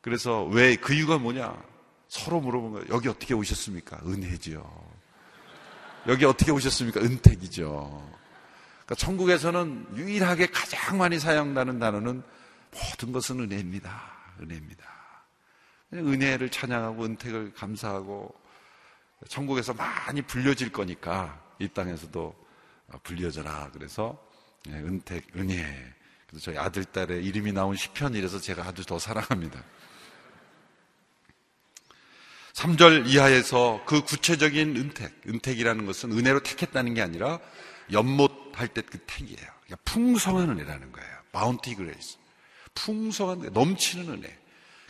그래서 0.00 0.44
왜 0.44 0.76
그 0.76 0.94
이유가 0.94 1.18
뭐냐? 1.18 1.60
서로 2.08 2.40
물어본 2.40 2.72
거예요. 2.72 2.86
여기 2.90 3.08
어떻게 3.08 3.34
오셨습니까? 3.34 3.98
은혜지요. 4.06 4.96
여기 6.06 6.24
어떻게 6.24 6.52
오셨습니까? 6.52 7.00
은택이죠. 7.00 7.64
그러니까 8.84 8.94
천국에서는 8.94 9.96
유일하게 9.96 10.46
가장 10.46 10.98
많이 10.98 11.18
사용되는 11.18 11.80
단어는 11.80 12.22
모든 12.70 13.12
것은 13.12 13.40
은혜입니다. 13.40 14.12
은혜입니다. 14.40 14.95
은혜를 15.92 16.50
찬양하고 16.50 17.04
은택을 17.04 17.54
감사하고 17.54 18.34
천국에서 19.28 19.72
많이 19.74 20.22
불려질 20.22 20.72
거니까 20.72 21.42
이 21.58 21.68
땅에서도 21.68 22.34
불려져라. 23.02 23.70
그래서 23.72 24.22
예, 24.68 24.72
은택, 24.72 25.24
은혜. 25.36 25.64
그래서 26.26 26.44
저희 26.44 26.58
아들, 26.58 26.84
딸의 26.84 27.24
이름이 27.24 27.52
나온 27.52 27.76
시편이라서 27.76 28.40
제가 28.40 28.64
아주 28.64 28.84
더 28.84 28.98
사랑합니다. 28.98 29.62
3절 32.54 33.06
이하에서 33.06 33.82
그 33.86 34.02
구체적인 34.02 34.76
은택, 34.76 35.12
은택이라는 35.28 35.86
것은 35.86 36.12
은혜로 36.12 36.42
택했다는 36.42 36.94
게 36.94 37.02
아니라 37.02 37.38
연못할 37.92 38.68
때 38.68 38.82
그 38.82 38.98
택이에요. 39.06 39.46
그러니까 39.64 39.76
풍성한 39.84 40.50
은혜라는 40.50 40.90
거예요. 40.90 41.16
bounty 41.32 41.74
grace. 41.74 42.16
풍성한, 42.74 43.40
은혜, 43.40 43.50
넘치는 43.50 44.08
은혜. 44.08 44.38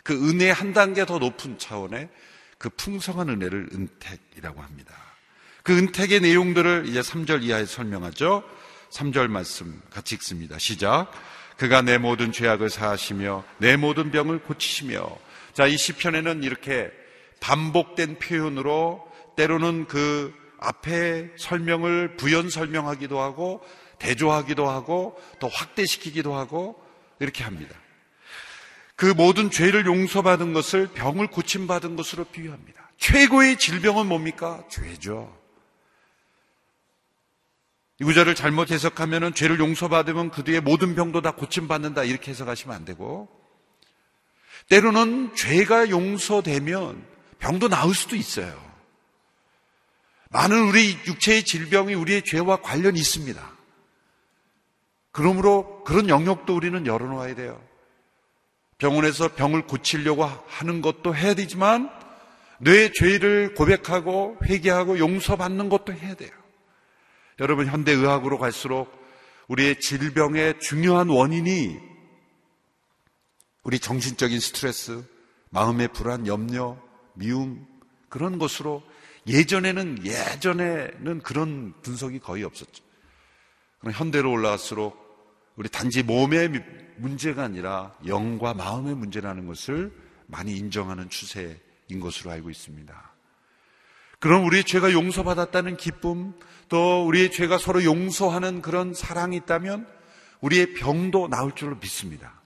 그 0.07 0.13
은혜 0.29 0.49
한 0.49 0.71
단계 0.71 1.05
더 1.05 1.17
높은 1.17 1.57
차원의 1.57 2.07
그 2.57 2.69
풍성한 2.69 3.27
은혜를 3.27 3.67
은택이라고 3.73 4.61
합니다. 4.61 4.95
그 5.63 5.77
은택의 5.77 6.21
내용들을 6.21 6.85
이제 6.87 7.01
3절 7.01 7.43
이하에 7.43 7.65
설명하죠. 7.65 8.41
3절 8.89 9.27
말씀 9.27 9.81
같이 9.89 10.15
읽습니다. 10.15 10.57
시작. 10.59 11.11
그가 11.57 11.81
내 11.81 11.97
모든 11.97 12.31
죄악을 12.31 12.69
사하시며 12.69 13.43
내 13.57 13.75
모든 13.75 14.09
병을 14.09 14.43
고치시며 14.43 15.09
자, 15.51 15.67
이 15.67 15.75
시편에는 15.75 16.41
이렇게 16.41 16.89
반복된 17.41 18.17
표현으로 18.17 19.05
때로는 19.35 19.87
그 19.87 20.33
앞에 20.57 21.31
설명을 21.35 22.15
부연 22.15 22.49
설명하기도 22.49 23.19
하고 23.19 23.61
대조하기도 23.99 24.69
하고 24.69 25.21
또 25.41 25.49
확대시키기도 25.49 26.33
하고 26.33 26.81
이렇게 27.19 27.43
합니다. 27.43 27.75
그 28.97 29.05
모든 29.05 29.51
죄를 29.51 29.85
용서받은 29.85 30.53
것을 30.53 30.87
병을 30.87 31.27
고침받은 31.27 31.95
것으로 31.95 32.25
비유합니다. 32.25 32.89
최고의 32.97 33.59
질병은 33.59 34.07
뭡니까? 34.07 34.63
죄죠. 34.69 35.37
이 37.99 38.03
구절을 38.03 38.33
잘못 38.33 38.71
해석하면 38.71 39.35
죄를 39.35 39.59
용서받으면 39.59 40.31
그 40.31 40.43
뒤에 40.43 40.61
모든 40.61 40.95
병도 40.95 41.21
다 41.21 41.31
고침받는다 41.31 42.05
이렇게 42.05 42.31
해석하시면 42.31 42.75
안 42.75 42.85
되고 42.85 43.29
때로는 44.67 45.35
죄가 45.35 45.91
용서되면 45.91 47.05
병도 47.37 47.69
나을 47.69 47.93
수도 47.93 48.15
있어요. 48.15 48.59
많은 50.31 50.69
우리 50.69 50.97
육체의 51.05 51.45
질병이 51.45 51.93
우리의 51.93 52.23
죄와 52.23 52.61
관련이 52.63 52.99
있습니다. 52.99 53.57
그러므로 55.11 55.83
그런 55.83 56.09
영역도 56.09 56.55
우리는 56.55 56.87
열어놓아야 56.87 57.35
돼요. 57.35 57.67
병원에서 58.77 59.33
병을 59.33 59.65
고치려고 59.65 60.23
하는 60.23 60.81
것도 60.81 61.15
해야 61.15 61.33
되지만 61.33 61.89
뇌 62.59 62.91
죄를 62.91 63.53
고백하고 63.53 64.37
회개하고 64.43 64.99
용서받는 64.99 65.69
것도 65.69 65.93
해야 65.93 66.13
돼요. 66.15 66.31
여러분 67.39 67.67
현대 67.67 67.91
의학으로 67.91 68.37
갈수록 68.37 68.91
우리의 69.47 69.79
질병의 69.79 70.59
중요한 70.59 71.09
원인이 71.09 71.77
우리 73.63 73.79
정신적인 73.79 74.39
스트레스, 74.39 75.03
마음의 75.49 75.89
불안, 75.89 76.25
염려, 76.27 76.77
미움 77.13 77.65
그런 78.09 78.39
것으로 78.39 78.83
예전에는 79.27 80.05
예전에는 80.05 81.21
그런 81.21 81.73
분석이 81.81 82.19
거의 82.19 82.43
없었죠. 82.43 82.83
그럼 83.79 83.93
현대로 83.93 84.31
올라갈수록 84.31 85.06
우리 85.57 85.67
단지 85.69 86.03
몸의 86.03 86.49
문제가 86.97 87.43
아니라 87.43 87.93
영과 88.05 88.53
마음의 88.53 88.95
문제라는 88.95 89.47
것을 89.47 89.91
많이 90.27 90.55
인정하는 90.55 91.09
추세인 91.09 91.99
것으로 91.99 92.31
알고 92.31 92.49
있습니다. 92.49 93.11
그럼 94.19 94.45
우리의 94.45 94.63
죄가 94.63 94.93
용서받았다는 94.93 95.77
기쁨, 95.77 96.33
또 96.69 97.05
우리의 97.05 97.31
죄가 97.31 97.57
서로 97.57 97.83
용서하는 97.83 98.61
그런 98.61 98.93
사랑이 98.93 99.35
있다면 99.37 99.87
우리의 100.41 100.73
병도 100.73 101.27
나을 101.27 101.53
줄로 101.53 101.75
믿습니다. 101.77 102.39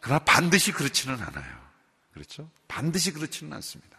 그러나 0.00 0.20
반드시 0.20 0.72
그렇지는 0.72 1.20
않아요. 1.20 1.58
그렇죠? 2.12 2.50
반드시 2.68 3.12
그렇지는 3.12 3.52
않습니다. 3.54 3.98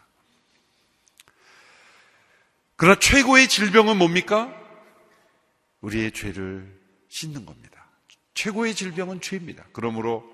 그러나 2.76 2.98
최고의 2.98 3.48
질병은 3.48 3.98
뭡니까? 3.98 4.54
우리의 5.82 6.12
죄를 6.12 6.80
씻는 7.08 7.44
겁니다. 7.44 7.79
최고의 8.40 8.74
질병은 8.74 9.20
죄입니다. 9.20 9.66
그러므로 9.72 10.24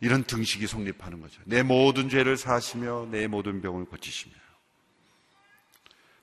이런 0.00 0.24
등식이 0.24 0.66
성립하는 0.66 1.20
거죠. 1.20 1.42
내 1.44 1.62
모든 1.62 2.08
죄를 2.08 2.38
사시며 2.38 3.08
내 3.10 3.26
모든 3.26 3.60
병을 3.60 3.84
고치시며. 3.84 4.34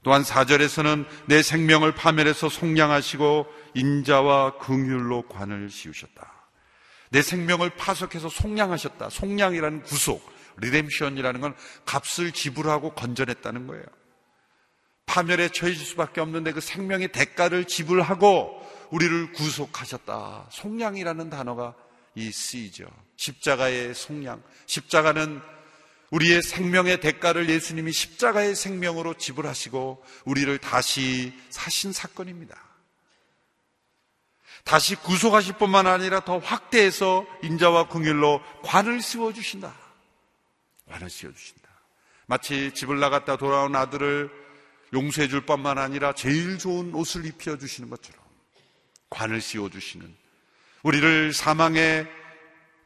또한 0.02 0.24
4절에서는 0.24 1.06
내 1.28 1.44
생명을 1.44 1.94
파멸해서 1.94 2.50
속량하시고 2.50 3.46
인자와 3.76 4.58
긍휼로 4.58 5.28
관을 5.28 5.70
씌우셨다. 5.70 6.32
내 7.10 7.22
생명을 7.22 7.72
파속해서 7.72 8.30
속량하셨다. 8.30 9.10
속량이라는 9.12 9.84
구속, 9.84 10.28
리뎀션이라는 10.58 11.40
건 11.40 11.56
값을 11.86 12.32
지불하고 12.32 12.94
건져냈다는 12.96 13.68
거예요. 13.68 13.86
파멸에 15.06 15.50
처해질 15.50 15.86
수밖에 15.86 16.20
없는데 16.22 16.52
그 16.52 16.62
생명의 16.62 17.10
대가를 17.10 17.66
지불하고 17.66 18.65
우리를 18.96 19.34
구속하셨다. 19.34 20.48
속량이라는 20.52 21.30
단어가 21.30 21.76
이 22.16 22.32
쓰이죠. 22.32 22.88
십자가의 23.18 23.94
속량. 23.94 24.42
십자가는 24.68 25.42
우리의 26.12 26.42
생명의 26.42 27.02
대가를 27.02 27.50
예수님이 27.50 27.92
십자가의 27.92 28.56
생명으로 28.56 29.16
지불하시고 29.16 30.02
우리를 30.24 30.58
다시 30.60 31.34
사신 31.50 31.92
사건입니다. 31.92 32.56
다시 34.64 34.96
구속하실 34.96 35.58
뿐만 35.58 35.88
아니라 35.88 36.24
더 36.24 36.38
확대해서 36.38 37.26
인자와 37.44 37.90
궁일로 37.90 38.42
관을 38.64 39.02
씌워 39.02 39.34
주신다. 39.34 39.76
관을 40.90 41.10
씌워 41.10 41.34
주신다. 41.34 41.68
마치 42.28 42.72
집을 42.74 43.02
나갔다 43.02 43.36
돌아온 43.36 43.76
아들을 43.76 44.32
용서해 44.94 45.28
줄 45.28 45.46
뿐만 45.46 45.78
아니라 45.78 46.14
제일 46.14 46.58
좋은 46.58 46.96
옷을 46.96 47.26
입혀 47.26 47.58
주시는 47.58 47.90
것처럼 47.90 48.25
관을 49.16 49.40
씌워 49.40 49.70
주시는 49.70 50.14
우리를 50.84 51.32
사망의 51.32 52.06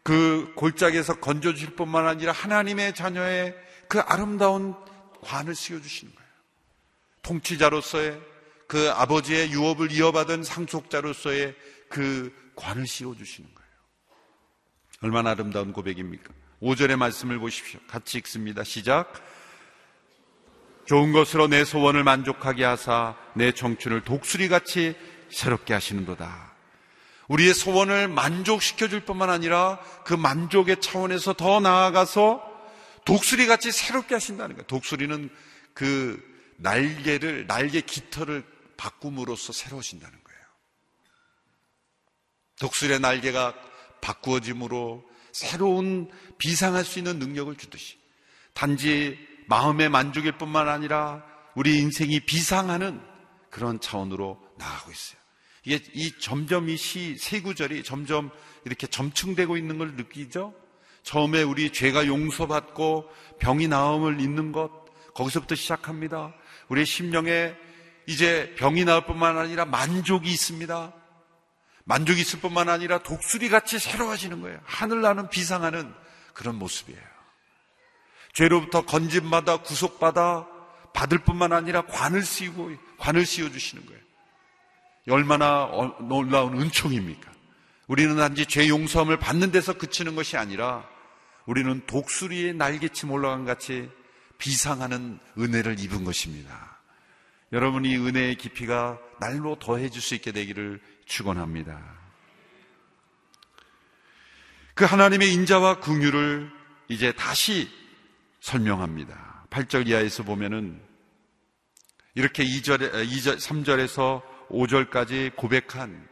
그 0.04 0.54
골짜기에서 0.56 1.20
건져 1.20 1.54
주실 1.54 1.76
뿐만 1.76 2.08
아니라 2.08 2.32
하나님의 2.32 2.94
자녀의 2.94 3.56
그 3.88 4.00
아름다운 4.00 4.76
관을 5.22 5.56
씌워 5.56 5.82
주시는 5.82 6.14
거예요. 6.14 6.30
통치자로서의 7.24 8.22
그 8.68 8.92
아버지의 8.92 9.52
유업을 9.52 9.92
이어받은 9.92 10.44
상속자로서의 10.44 11.56
그 11.90 12.32
관을 12.56 12.86
씌워 12.86 13.16
주시는 13.16 13.50
거예요. 13.54 13.70
얼마나 15.02 15.32
아름다운 15.32 15.74
고백입니까? 15.74 16.32
5절의 16.62 16.96
말씀을 16.96 17.40
보십시오. 17.40 17.80
같이 17.88 18.20
읽습니다. 18.20 18.64
시작. 18.64 19.14
좋은 20.86 21.12
것으로 21.12 21.48
내 21.48 21.66
소원을 21.66 22.04
만족하게 22.04 22.64
하사 22.64 23.16
내 23.34 23.52
청춘을 23.52 24.02
독수리같이 24.02 24.96
새롭게 25.32 25.74
하시는도다. 25.74 26.54
우리의 27.28 27.54
소원을 27.54 28.08
만족시켜 28.08 28.88
줄 28.88 29.06
뿐만 29.06 29.30
아니라 29.30 29.80
그 30.04 30.14
만족의 30.14 30.82
차원에서 30.82 31.34
더 31.34 31.60
나아가서 31.60 32.44
독수리 33.06 33.48
같이 33.48 33.72
새롭게 33.72 34.16
하신다는 34.16 34.56
거예요. 34.56 34.68
독수리는 34.68 35.30
그 35.74 36.22
날개를, 36.58 37.48
날개 37.48 37.82
깃털을 37.82 38.44
바꿈으로써 38.78 39.54
새로우신다는 39.54 40.24
거예요. 40.24 40.40
독수리의 42.60 43.00
날개가 43.00 43.56
바꾸어짐으로 44.02 45.08
새로운 45.32 46.10
비상할 46.38 46.84
수 46.84 47.00
있는 47.00 47.20
능력을 47.20 47.56
주듯이 47.56 47.98
단지 48.54 49.18
마음의 49.48 49.90
만족일 49.90 50.34
뿐만 50.34 50.68
아니라 50.68 51.24
우리 51.56 51.80
인생이 51.80 52.22
비상하는 52.22 53.02
그런 53.50 53.80
차원으로 53.80 54.40
나가고 54.58 54.92
있어요. 54.92 55.19
이게 55.70 55.84
이 55.94 56.12
점점 56.20 56.68
이 56.68 56.76
시 56.76 57.16
세 57.20 57.42
구절이 57.42 57.84
점점 57.84 58.32
이렇게 58.66 58.88
점층되고 58.88 59.56
있는 59.56 59.78
걸 59.78 59.94
느끼죠? 59.94 60.54
처음에 61.04 61.44
우리 61.44 61.72
죄가 61.72 62.08
용서받고 62.08 63.08
병이 63.40 63.68
나음을 63.68 64.20
잊는 64.20 64.52
것 64.52 64.72
거기서부터 65.14 65.54
시작합니다. 65.54 66.34
우리의 66.70 66.86
심령에 66.88 67.54
이제 68.08 68.56
병이 68.58 68.86
나을 68.86 69.06
뿐만 69.06 69.38
아니라 69.38 69.66
만족이 69.66 70.30
있습니다. 70.32 70.94
만족이 71.86 72.20
있을 72.22 72.40
뿐만 72.40 72.68
아니라 72.68 72.98
독수리 73.04 73.50
같이 73.50 73.78
새로워지는 73.78 74.42
거예요. 74.42 74.60
하늘 74.66 75.02
나는 75.02 75.30
비상하는 75.30 75.94
그런 76.34 76.56
모습이에요. 76.56 77.02
죄로부터 78.34 78.86
건진받아 78.86 79.58
구속받아 79.58 80.48
받을 80.94 81.20
뿐만 81.20 81.54
아니라 81.54 81.84
관을 81.84 82.24
씌우고 82.24 82.72
관을 82.98 83.26
씌워 83.28 83.50
주시는 83.52 83.86
거예요. 83.86 84.09
얼마나 85.10 85.64
어, 85.64 85.98
놀라운 86.02 86.60
은총입니까? 86.60 87.32
우리는 87.88 88.16
단지 88.16 88.46
죄 88.46 88.68
용서함을 88.68 89.18
받는 89.18 89.52
데서 89.52 89.74
그치는 89.74 90.16
것이 90.16 90.38
아니라 90.38 90.88
우리는 91.46 91.82
독수리의 91.88 92.54
날개침 92.54 93.10
올라간 93.12 93.46
같이 93.46 93.90
비상하는 94.38 95.20
은혜를 95.38 95.80
입은 95.80 96.04
것입니다. 96.04 96.78
여러분 97.52 97.86
이 97.86 97.96
은혜의 97.96 98.36
깊이가 98.36 99.00
날로 99.20 99.58
더해질 99.58 100.02
수 100.02 100.14
있게 100.16 100.32
되기를 100.32 100.80
축원합니다. 101.06 101.82
그 104.76 104.86
하나님의 104.86 105.34
인자와 105.34 105.80
긍휼을 105.80 106.52
이제 106.88 107.12
다시 107.12 107.68
설명합니다. 108.40 109.46
8절 109.50 109.88
이하에서 109.88 110.24
보면은 110.24 110.80
이렇게 112.14 112.46
2절, 112.46 112.94
2절, 112.94 113.40
3절에서 113.40 114.22
5절까지 114.50 115.36
고백한 115.36 116.08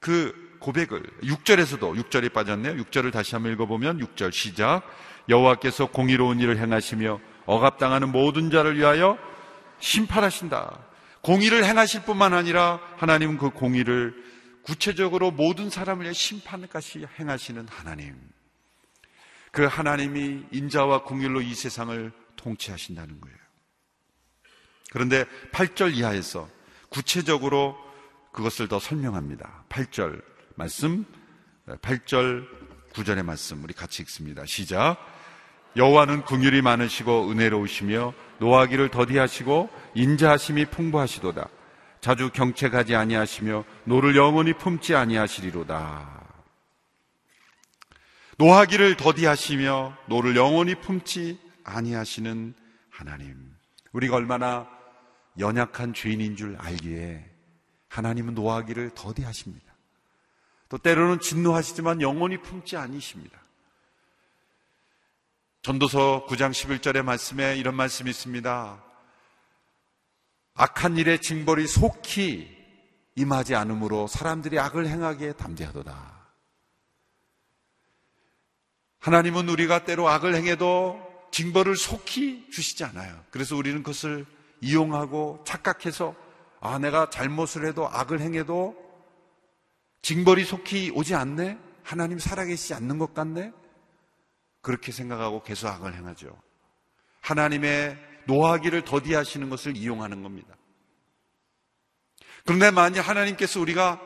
그 0.00 0.56
고백을 0.58 1.02
6절에서도 1.22 2.04
6절이 2.04 2.32
빠졌네요. 2.32 2.74
6절을 2.84 3.12
다시 3.12 3.34
한번 3.34 3.52
읽어보면 3.52 3.98
6절 3.98 4.32
시작 4.32 4.82
여호와께서 5.28 5.86
공의로운 5.86 6.40
일을 6.40 6.58
행하시며 6.58 7.20
억압당하는 7.46 8.10
모든 8.10 8.50
자를 8.50 8.78
위하여 8.78 9.18
심판하신다. 9.80 10.78
공의를 11.22 11.64
행하실 11.64 12.02
뿐만 12.02 12.34
아니라 12.34 12.80
하나님은 12.96 13.38
그 13.38 13.50
공의를 13.50 14.14
구체적으로 14.62 15.30
모든 15.30 15.70
사람을 15.70 16.04
위해 16.04 16.12
심판까지 16.12 17.06
행하시는 17.18 17.66
하나님. 17.68 18.16
그 19.50 19.64
하나님이 19.64 20.44
인자와 20.50 21.02
공일로 21.02 21.42
이 21.42 21.54
세상을 21.54 22.12
통치하신다는 22.36 23.20
거예요. 23.20 23.36
그런데 24.90 25.24
8절 25.52 25.94
이하에서 25.94 26.48
구체적으로 26.92 27.76
그것을 28.32 28.68
더 28.68 28.78
설명합니다. 28.78 29.64
8절 29.68 30.22
말씀, 30.54 31.04
8절 31.66 32.46
9절의 32.92 33.24
말씀 33.24 33.64
우리 33.64 33.72
같이 33.72 34.02
읽습니다. 34.02 34.44
시작. 34.46 34.96
여호와는 35.76 36.22
긍휼이 36.22 36.60
많으시고 36.60 37.30
은혜로우시며 37.30 38.12
노하기를 38.38 38.90
더디하시고 38.90 39.70
인자하심이 39.94 40.66
풍부하시도다. 40.66 41.48
자주 42.02 42.30
경책하지 42.30 42.94
아니하시며 42.94 43.64
노를 43.84 44.16
영원히 44.16 44.52
품지 44.52 44.94
아니하시리로다. 44.94 46.20
노하기를 48.38 48.96
더디하시며 48.96 49.96
노를 50.06 50.36
영원히 50.36 50.74
품지 50.74 51.38
아니하시는 51.64 52.54
하나님. 52.90 53.36
우리가 53.92 54.16
얼마나 54.16 54.68
연약한 55.38 55.94
죄인인 55.94 56.36
줄 56.36 56.56
알기에 56.56 57.28
하나님은 57.88 58.34
노하기를 58.34 58.90
더디하십니다. 58.94 59.72
또 60.68 60.78
때로는 60.78 61.20
진노하시지만 61.20 62.00
영원히 62.00 62.38
품지 62.40 62.76
아니십니다. 62.76 63.38
전도서 65.62 66.26
9장 66.28 66.50
11절의 66.50 67.02
말씀에 67.02 67.56
이런 67.56 67.76
말씀이 67.76 68.10
있습니다. 68.10 68.82
악한 70.54 70.96
일의 70.96 71.20
징벌이 71.20 71.66
속히 71.66 72.62
임하지 73.14 73.54
않으므로 73.54 74.06
사람들이 74.06 74.58
악을 74.58 74.86
행하기에 74.88 75.34
담대하도다. 75.34 76.22
하나님은 79.00 79.48
우리가 79.48 79.84
때로 79.84 80.08
악을 80.08 80.34
행해도 80.34 81.28
징벌을 81.32 81.76
속히 81.76 82.50
주시지 82.50 82.84
않아요. 82.84 83.24
그래서 83.30 83.56
우리는 83.56 83.82
그것을 83.82 84.26
이용하고 84.62 85.42
착각해서 85.44 86.14
아, 86.60 86.78
내가 86.78 87.10
잘못을 87.10 87.66
해도 87.66 87.88
악을 87.88 88.20
행해도 88.20 88.76
징벌이 90.00 90.44
속히 90.44 90.92
오지 90.94 91.14
않네? 91.14 91.58
하나님 91.82 92.18
살아계시지 92.18 92.72
않는 92.74 92.98
것 92.98 93.12
같네? 93.12 93.52
그렇게 94.62 94.92
생각하고 94.92 95.42
계속 95.42 95.66
악을 95.68 95.94
행하죠. 95.94 96.40
하나님의 97.20 97.98
노하기를 98.26 98.84
더디하시는 98.84 99.50
것을 99.50 99.76
이용하는 99.76 100.22
겁니다. 100.22 100.54
그런데 102.44 102.70
만약 102.70 103.08
하나님께서 103.08 103.60
우리가 103.60 104.00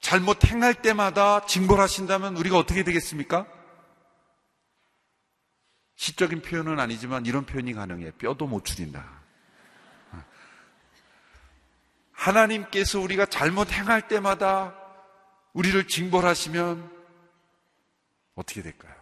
잘못 0.00 0.44
행할 0.44 0.74
때마다 0.82 1.46
징벌하신다면 1.46 2.36
우리가 2.36 2.58
어떻게 2.58 2.84
되겠습니까? 2.84 3.46
시적인 5.96 6.42
표현은 6.42 6.78
아니지만 6.78 7.24
이런 7.24 7.46
표현이 7.46 7.72
가능해. 7.72 8.12
뼈도 8.12 8.46
못 8.46 8.66
추린다. 8.66 9.25
하나님께서 12.16 12.98
우리가 13.00 13.26
잘못 13.26 13.72
행할 13.72 14.08
때마다 14.08 14.74
우리를 15.52 15.86
징벌하시면 15.86 16.90
어떻게 18.34 18.62
될까요? 18.62 18.94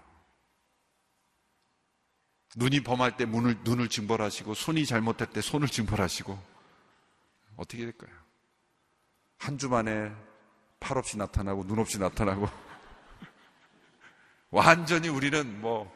눈이 2.56 2.82
범할 2.84 3.16
때 3.16 3.24
눈을, 3.24 3.58
눈을 3.64 3.88
징벌하시고 3.88 4.54
손이 4.54 4.86
잘못할 4.86 5.28
때 5.30 5.40
손을 5.40 5.68
징벌하시고 5.68 6.38
어떻게 7.56 7.84
될까요? 7.84 8.10
한 9.38 9.58
주 9.58 9.68
만에 9.68 10.12
팔 10.80 10.96
없이 10.98 11.16
나타나고 11.18 11.66
눈 11.66 11.78
없이 11.78 11.98
나타나고 11.98 12.48
완전히 14.50 15.08
우리는 15.08 15.60
뭐 15.60 15.92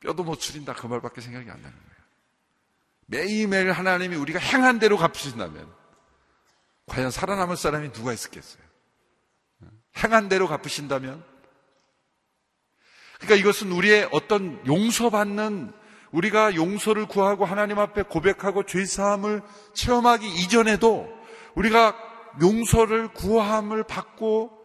뼈도 0.00 0.24
못 0.24 0.36
추린다 0.38 0.74
그 0.74 0.86
말밖에 0.86 1.20
생각이 1.20 1.48
안 1.50 1.60
나는 1.62 1.76
거예요. 1.76 1.93
매일매일 3.06 3.72
하나님이 3.72 4.16
우리가 4.16 4.38
행한 4.38 4.78
대로 4.78 4.96
갚으신다면 4.96 5.72
과연 6.86 7.10
살아남을 7.10 7.56
사람이 7.56 7.92
누가 7.92 8.12
있었겠어요? 8.12 8.62
행한 9.98 10.28
대로 10.28 10.48
갚으신다면 10.48 11.24
그러니까 13.18 13.36
이것은 13.36 13.72
우리의 13.72 14.08
어떤 14.12 14.64
용서받는 14.66 15.72
우리가 16.12 16.54
용서를 16.54 17.06
구하고 17.06 17.44
하나님 17.44 17.78
앞에 17.78 18.02
고백하고 18.02 18.64
죄 18.64 18.84
사함을 18.84 19.42
체험하기 19.72 20.28
이전에도 20.28 21.08
우리가 21.54 21.96
용서를 22.40 23.08
구함을 23.08 23.84
받고 23.84 24.64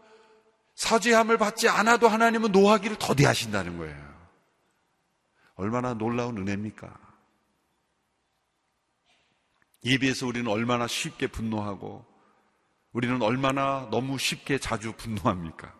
사죄함을 0.76 1.38
받지 1.38 1.68
않아도 1.68 2.08
하나님은 2.08 2.52
노하기를 2.52 2.98
더디하신다는 2.98 3.78
거예요. 3.78 4.10
얼마나 5.56 5.94
놀라운 5.94 6.38
은혜입니까? 6.38 7.09
이에 9.84 9.98
비해서 9.98 10.28
우리는 10.28 10.50
얼마나 10.52 10.88
쉽게 10.88 11.28
분노하고 11.28 12.06
우리는 12.92 13.22
얼마나 13.22 13.88
너무 13.92 14.18
쉽게 14.18 14.58
자주 14.58 14.94
분노합니까? 14.94 15.74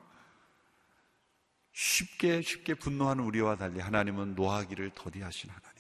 쉽게 1.74 2.42
쉽게 2.42 2.76
분노하는 2.76 3.24
우리와 3.24 3.56
달리 3.56 3.80
하나님은 3.80 4.36
노하기를 4.36 4.92
더디하신 4.96 5.50
하나님. 5.50 5.80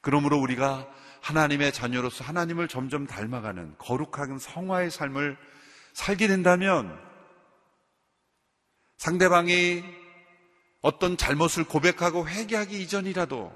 그러므로 0.00 0.38
우리가 0.38 0.86
하나님의 1.22 1.72
자녀로서 1.72 2.24
하나님을 2.24 2.68
점점 2.68 3.06
닮아가는 3.06 3.76
거룩한 3.78 4.38
성화의 4.38 4.90
삶을 4.90 5.38
살게 5.94 6.28
된다면 6.28 7.00
상대방이 8.98 9.82
어떤 10.82 11.16
잘못을 11.16 11.64
고백하고 11.64 12.28
회개하기 12.28 12.82
이전이라도 12.82 13.52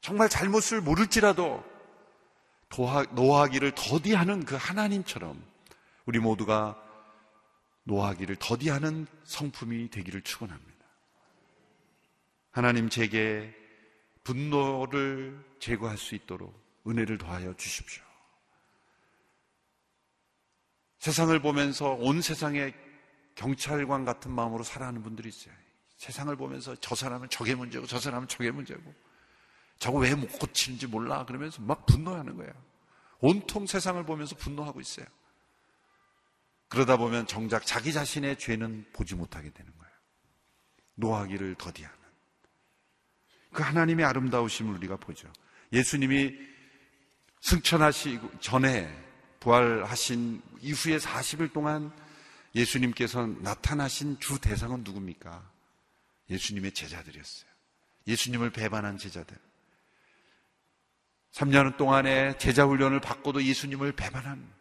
정말 0.00 0.28
잘못을 0.28 0.80
모를지라도 0.80 1.69
노하기를 3.12 3.72
더디하는 3.74 4.44
그 4.44 4.54
하나님처럼 4.54 5.42
우리 6.06 6.18
모두가 6.18 6.80
노하기를 7.84 8.36
더디하는 8.36 9.06
성품이 9.24 9.90
되기를 9.90 10.22
축원합니다. 10.22 10.70
하나님 12.52 12.88
제게 12.88 13.54
분노를 14.22 15.44
제거할 15.58 15.98
수 15.98 16.14
있도록 16.14 16.54
은혜를 16.86 17.18
더하여 17.18 17.54
주십시오. 17.56 18.02
세상을 20.98 21.38
보면서 21.40 21.92
온 21.94 22.20
세상에 22.20 22.74
경찰관 23.34 24.04
같은 24.04 24.30
마음으로 24.30 24.62
살아가는 24.62 25.02
분들이 25.02 25.28
있어요. 25.28 25.54
세상을 25.96 26.34
보면서 26.36 26.76
저 26.76 26.94
사람은 26.94 27.28
저게 27.30 27.54
문제고 27.54 27.86
저 27.86 27.98
사람은 27.98 28.28
저게 28.28 28.50
문제고 28.50 28.94
저거 29.80 29.98
왜못 29.98 30.38
고치는지 30.38 30.86
몰라 30.86 31.24
그러면서 31.24 31.60
막 31.62 31.86
분노하는 31.86 32.36
거예요. 32.36 32.52
온통 33.18 33.66
세상을 33.66 34.04
보면서 34.04 34.36
분노하고 34.36 34.80
있어요. 34.80 35.06
그러다 36.68 36.98
보면 36.98 37.26
정작 37.26 37.66
자기 37.66 37.92
자신의 37.92 38.38
죄는 38.38 38.86
보지 38.92 39.14
못하게 39.14 39.50
되는 39.50 39.72
거예요. 39.76 39.92
노하기를 40.94 41.56
더디하는. 41.56 41.98
그 43.52 43.62
하나님의 43.62 44.04
아름다우심을 44.04 44.74
우리가 44.76 44.96
보죠. 44.96 45.32
예수님이 45.72 46.34
승천하시고 47.40 48.38
전에 48.40 48.94
부활하신 49.40 50.42
이후에 50.60 50.98
40일 50.98 51.54
동안 51.54 51.90
예수님께서 52.54 53.26
나타나신 53.26 54.20
주 54.20 54.38
대상은 54.38 54.84
누굽니까? 54.84 55.50
예수님의 56.28 56.72
제자들이었어요. 56.72 57.50
예수님을 58.06 58.50
배반한 58.50 58.98
제자들. 58.98 59.36
3년 61.32 61.76
동안의 61.76 62.38
제자 62.38 62.64
훈련을 62.66 63.00
받고도 63.00 63.42
예수님을 63.42 63.92
배반한 63.92 64.52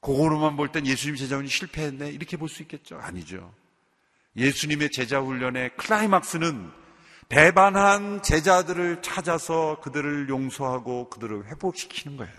그거로만 0.00 0.56
볼 0.56 0.68
땐 0.72 0.86
예수님 0.86 1.16
제자 1.16 1.36
훈련이 1.36 1.48
실패했네 1.48 2.10
이렇게 2.10 2.36
볼 2.36 2.48
수 2.48 2.62
있겠죠? 2.62 2.98
아니죠. 2.98 3.54
예수님의 4.36 4.90
제자 4.90 5.20
훈련의 5.20 5.76
클라이막스는 5.76 6.72
배반한 7.28 8.22
제자들을 8.22 9.02
찾아서 9.02 9.80
그들을 9.80 10.28
용서하고 10.28 11.08
그들을 11.10 11.46
회복시키는 11.46 12.16
거예요. 12.16 12.34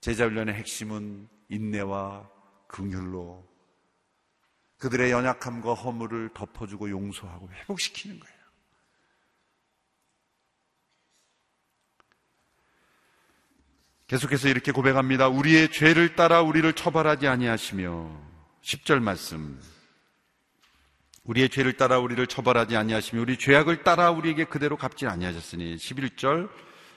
제자 0.00 0.24
훈련의 0.24 0.54
핵심은 0.54 1.28
인내와 1.48 2.28
긍휼로 2.68 3.46
그들의 4.78 5.10
연약함과 5.10 5.74
허물을 5.74 6.30
덮어주고 6.32 6.88
용서하고 6.90 7.50
회복시키는 7.50 8.18
거예요. 8.18 8.39
계속해서 14.10 14.48
이렇게 14.48 14.72
고백합니다. 14.72 15.28
우리의 15.28 15.70
죄를 15.70 16.16
따라 16.16 16.42
우리를 16.42 16.72
처벌하지 16.72 17.28
아니하시며 17.28 18.10
10절 18.60 18.98
말씀. 18.98 19.56
우리의 21.22 21.48
죄를 21.48 21.74
따라 21.74 22.00
우리를 22.00 22.26
처벌하지 22.26 22.76
아니하시며 22.76 23.22
우리 23.22 23.38
죄악을 23.38 23.84
따라 23.84 24.10
우리에게 24.10 24.46
그대로 24.46 24.76
갚지 24.76 25.06
아니하셨으니 25.06 25.76
11절 25.76 26.50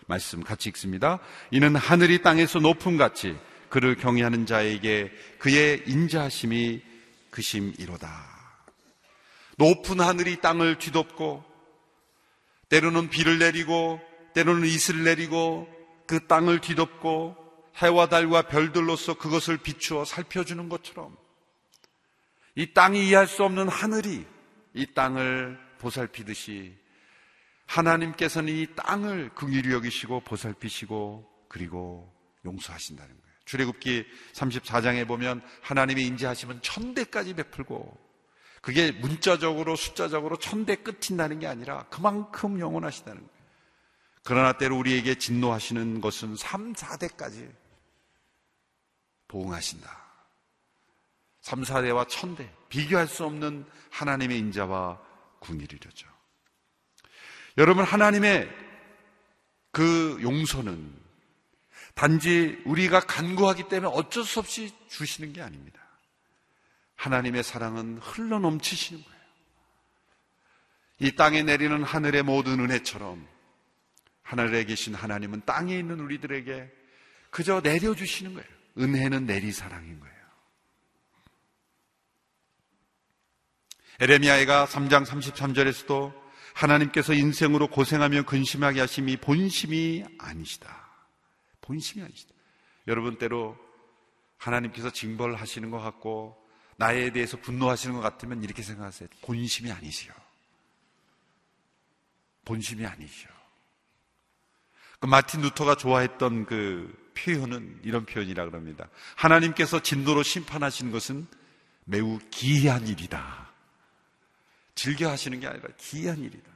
말씀 0.08 0.44
같이 0.44 0.70
읽습니다. 0.70 1.20
이는 1.52 1.76
하늘이 1.76 2.24
땅에서 2.24 2.58
높음 2.58 2.98
같이 2.98 3.38
그를 3.70 3.94
경외하는 3.96 4.48
자에게 4.48 5.12
그의 5.38 5.84
인자하심이 5.86 6.82
그심이로다. 7.30 8.10
높은 9.60 10.00
하늘이 10.00 10.42
땅을 10.42 10.80
뒤덮고 10.80 11.44
때로는 12.70 13.12
비를 13.12 13.38
내리고 13.38 14.02
때로는 14.34 14.66
이슬을 14.66 15.04
내리고 15.04 15.73
그 16.14 16.28
땅을 16.28 16.62
뒤덮고 16.62 17.36
해와 17.78 18.08
달과 18.08 18.44
별들로서 18.44 19.16
그것을 19.16 19.58
비추어 19.58 20.06
살펴주는 20.06 20.70
것처럼 20.70 21.18
이 22.54 22.72
땅이 22.72 23.08
이해할 23.08 23.26
수 23.26 23.44
없는 23.44 23.68
하늘이 23.68 24.24
이 24.76 24.86
땅을 24.94 25.58
보살피듯이 25.80 26.78
하나님께서는 27.66 28.54
이 28.54 28.68
땅을 28.76 29.32
긍휼히 29.34 29.74
여기시고 29.74 30.20
보살피시고 30.20 31.28
그리고 31.48 32.14
용서하신다는 32.46 33.10
거예요. 33.10 33.34
출애굽기 33.46 34.06
34장에 34.34 35.08
보면 35.08 35.42
하나님의 35.64 36.06
인지하시면 36.06 36.62
천대까지 36.62 37.34
베풀고 37.34 37.98
그게 38.62 38.92
문자적으로 38.92 39.76
숫자적으로 39.76 40.38
천대 40.38 40.76
끝인다는 40.76 41.40
게 41.40 41.48
아니라 41.48 41.88
그만큼 41.90 42.60
영원하시다는 42.60 43.20
거예요. 43.20 43.33
그러나 44.24 44.54
때로 44.54 44.78
우리에게 44.78 45.16
진노하시는 45.16 46.00
것은 46.00 46.36
3, 46.36 46.74
4대까지 46.74 47.54
보응하신다. 49.28 50.04
3, 51.42 51.64
4대와 51.64 52.08
천대 52.08 52.50
비교할 52.70 53.08
수 53.08 53.26
없는 53.26 53.66
하나님의 53.92 54.40
인자와 54.40 55.00
궁일이려죠. 55.40 56.08
여러분 57.58 57.84
하나님의 57.84 58.50
그 59.72 60.18
용서는 60.22 61.04
단지 61.94 62.62
우리가 62.66 63.02
간구하기 63.02 63.68
때문에 63.68 63.92
어쩔 63.94 64.24
수 64.24 64.40
없이 64.40 64.74
주시는 64.88 65.34
게 65.34 65.42
아닙니다. 65.42 65.82
하나님의 66.96 67.44
사랑은 67.44 67.98
흘러 67.98 68.40
넘치시는 68.40 69.04
거예요. 69.04 69.20
이 71.00 71.16
땅에 71.16 71.44
내리는 71.44 71.84
하늘의 71.84 72.24
모든 72.24 72.60
은혜처럼 72.62 73.33
하늘에 74.24 74.64
계신 74.64 74.96
하나님은 74.96 75.44
땅에 75.46 75.78
있는 75.78 76.00
우리들에게 76.00 76.72
그저 77.30 77.62
내려주시는 77.62 78.34
거예요. 78.34 78.48
은혜는 78.78 79.26
내리사랑인 79.26 80.00
거예요. 80.00 80.14
에레미야가 84.00 84.66
3장 84.66 85.06
33절에서도 85.06 86.24
하나님께서 86.54 87.14
인생으로 87.14 87.68
고생하며 87.68 88.24
근심하게 88.24 88.80
하심이 88.80 89.18
본심이 89.18 90.04
아니시다. 90.18 90.90
본심이 91.62 92.04
아니시다. 92.04 92.34
여러분 92.88 93.18
때로 93.18 93.58
하나님께서 94.38 94.92
징벌 94.92 95.36
하시는 95.36 95.70
것 95.70 95.80
같고 95.80 96.38
나에 96.78 97.12
대해서 97.12 97.38
분노하시는 97.38 97.96
것 97.96 98.02
같으면 98.02 98.44
이렇게 98.44 98.62
생각하세요. 98.62 99.10
본심이 99.22 99.72
아니시요. 99.72 100.14
본심이 102.46 102.86
아니시요. 102.86 103.33
그 105.04 105.06
마틴 105.06 105.42
루터가 105.42 105.76
좋아했던 105.76 106.46
그 106.46 107.12
표현은 107.14 107.82
이런 107.84 108.06
표현이라 108.06 108.46
그럽니다. 108.46 108.88
하나님께서 109.18 109.82
진노로 109.82 110.24
심판하시는 110.24 110.94
것은 110.94 111.28
매우 111.84 112.20
기이한 112.32 112.88
일이다. 112.88 113.52
즐겨 114.76 115.10
하시는 115.10 115.42
게 115.42 115.48
아니라 115.48 115.68
기이한 115.78 116.20
일이다. 116.20 116.50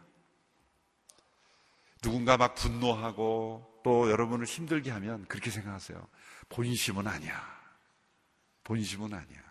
누군가 2.01 2.37
막 2.37 2.55
분노하고 2.55 3.81
또 3.83 4.09
여러분을 4.09 4.45
힘들게 4.45 4.91
하면 4.91 5.25
그렇게 5.27 5.51
생각하세요. 5.51 6.07
본심은 6.47 7.05
아니야. 7.05 7.45
본심은 8.63 9.13
아니야. 9.13 9.41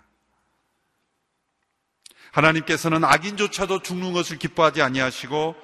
하나님께서는 2.31 3.05
악인조차도 3.05 3.83
죽는 3.83 4.15
것을 4.15 4.39
기뻐하지 4.39 4.81
아니하시고 4.81 5.55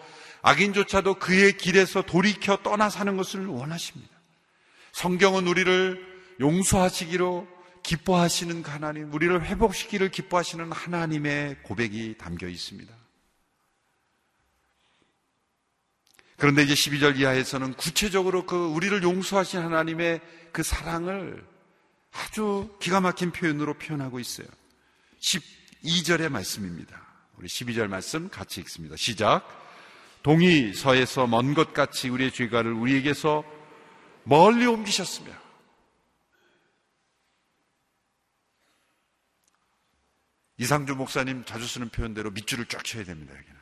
악인조차도 0.43 1.15
그의 1.15 1.57
길에서 1.57 2.03
돌이켜 2.03 2.59
떠나 2.63 2.91
사는 2.91 3.17
것을 3.17 3.47
원하십니다. 3.47 4.13
성경은 4.93 5.47
우리를 5.47 6.13
용서하시기로 6.41 7.49
기뻐하시는 7.83 8.63
그 8.63 8.71
하나님, 8.71 9.13
우리를 9.13 9.45
회복시키기를 9.45 10.11
기뻐하시는 10.11 10.71
하나님의 10.71 11.63
고백이 11.63 12.17
담겨 12.19 12.47
있습니다. 12.49 12.93
그런데 16.37 16.65
이제 16.65 16.75
12절 16.75 17.19
이하에서는 17.19 17.75
구체적으로 17.75 18.47
그 18.47 18.57
우리를 18.57 19.03
용서하신 19.03 19.61
하나님의 19.61 20.21
그 20.51 20.63
사랑을 20.65 21.45
아주 22.13 22.77
기가 22.81 23.01
막힌 23.01 23.31
표현으로 23.31 23.75
표현하고 23.75 24.19
있어요. 24.19 24.49
12절의 25.21 26.29
말씀입니다. 26.31 27.01
우리 27.37 27.47
12절 27.47 27.87
말씀 27.87 28.29
같이 28.29 28.61
읽습니다. 28.61 28.97
시작. 28.97 29.62
동이 30.23 30.73
서에서 30.73 31.27
먼 31.27 31.55
것 31.55 31.73
같이 31.73 32.09
우리의 32.09 32.33
죄가를 32.33 32.73
우리에게서 32.73 33.45
멀리 34.25 34.67
옮기셨으며 34.67 35.33
이상주 40.59 40.95
목사님 40.95 41.45
자주 41.45 41.67
쓰는 41.67 41.89
표현대로 41.89 42.31
밑줄을 42.31 42.67
쫙 42.67 42.85
쳐야 42.85 43.03
됩니다. 43.05 43.35
여기는. 43.35 43.61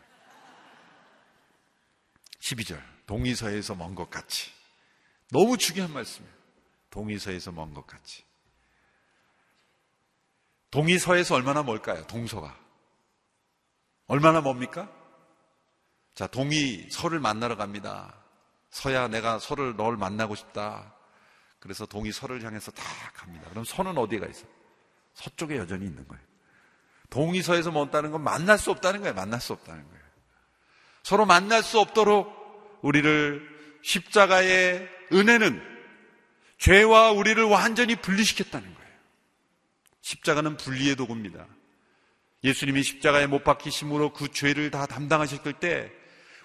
12절. 2.40 2.82
동의서에서 3.06 3.74
먼 3.74 3.94
것 3.94 4.10
같이. 4.10 4.50
너무 5.30 5.56
중요한 5.56 5.92
말씀이에요. 5.92 6.32
동의서에서 6.90 7.52
먼 7.52 7.72
것 7.72 7.86
같이. 7.86 8.22
동의서에서 10.70 11.34
얼마나 11.36 11.62
멀까요? 11.62 12.06
동서가. 12.06 12.58
얼마나 14.06 14.42
멉니까? 14.42 14.99
자, 16.14 16.26
동의서를 16.26 17.20
만나러 17.20 17.56
갑니다. 17.56 18.14
서야 18.70 19.08
내가 19.08 19.38
서를 19.38 19.76
널 19.76 19.96
만나고 19.96 20.34
싶다. 20.34 20.94
그래서 21.58 21.86
동이 21.86 22.12
서를 22.12 22.42
향해서 22.42 22.70
다 22.72 22.82
갑니다. 23.14 23.48
그럼 23.50 23.64
서는 23.64 23.98
어디가 23.98 24.26
있어? 24.26 24.46
서쪽에 25.14 25.56
여전히 25.56 25.86
있는 25.86 26.06
거예요. 26.06 26.22
동의서에서 27.10 27.70
먼다는 27.70 28.12
건 28.12 28.22
만날 28.22 28.58
수 28.58 28.70
없다는 28.70 29.00
거예요. 29.00 29.14
만날 29.14 29.40
수 29.40 29.52
없다는 29.52 29.82
거예요. 29.86 30.00
서로 31.02 31.26
만날 31.26 31.62
수 31.62 31.78
없도록 31.78 32.78
우리를 32.82 33.48
십자가의 33.82 34.88
은혜는 35.12 35.60
죄와 36.58 37.12
우리를 37.12 37.42
완전히 37.44 37.96
분리시켰다는 37.96 38.74
거예요. 38.74 38.90
십자가는 40.02 40.56
분리의 40.56 40.96
도구입니다. 40.96 41.46
예수님이 42.44 42.82
십자가에 42.82 43.26
못 43.26 43.44
박히심으로 43.44 44.12
그 44.12 44.30
죄를 44.30 44.70
다 44.70 44.86
담당하셨을 44.86 45.54
때 45.54 45.92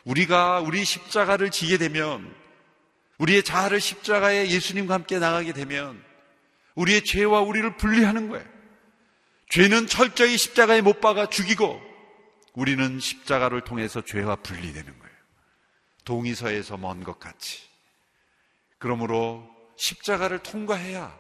우리가 0.05 0.61
우리 0.61 0.85
십자가를 0.85 1.51
지게 1.51 1.77
되면 1.77 2.33
우리의 3.17 3.43
자아를 3.43 3.79
십자가에 3.79 4.49
예수님과 4.49 4.93
함께 4.93 5.19
나가게 5.19 5.53
되면 5.53 6.03
우리의 6.75 7.03
죄와 7.03 7.41
우리를 7.41 7.77
분리하는 7.77 8.29
거예요. 8.29 8.45
죄는 9.49 9.87
철저히 9.87 10.37
십자가에 10.37 10.81
못 10.81 11.01
박아 11.01 11.29
죽이고 11.29 11.81
우리는 12.53 12.99
십자가를 12.99 13.61
통해서 13.61 14.01
죄와 14.01 14.37
분리되는 14.37 14.99
거예요. 14.99 15.15
동의서에서 16.03 16.77
먼 16.77 17.03
것 17.03 17.19
같이. 17.19 17.63
그러므로 18.77 19.49
십자가를 19.77 20.39
통과해야 20.39 21.17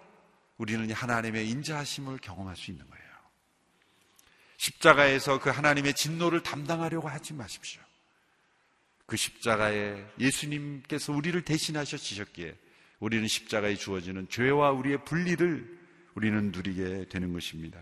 우리는 0.57 0.89
하나님의 0.91 1.49
인자하심을 1.49 2.19
경험할 2.19 2.55
수 2.55 2.71
있는 2.71 2.87
거예요. 2.87 3.05
십자가에서 4.57 5.39
그 5.39 5.49
하나님의 5.49 5.93
진노를 5.93 6.43
담당하려고 6.43 7.09
하지 7.09 7.33
마십시오. 7.33 7.81
그 9.05 9.17
십자가에 9.17 10.03
예수님께서 10.19 11.13
우리를 11.13 11.39
대신하셔 11.43 11.97
지셨기에 11.97 12.55
우리는 12.99 13.27
십자가에 13.27 13.75
주어지는 13.75 14.27
죄와 14.29 14.71
우리의 14.71 15.03
분리를 15.05 15.79
우리는 16.15 16.51
누리게 16.51 17.05
되는 17.09 17.33
것입니다. 17.33 17.79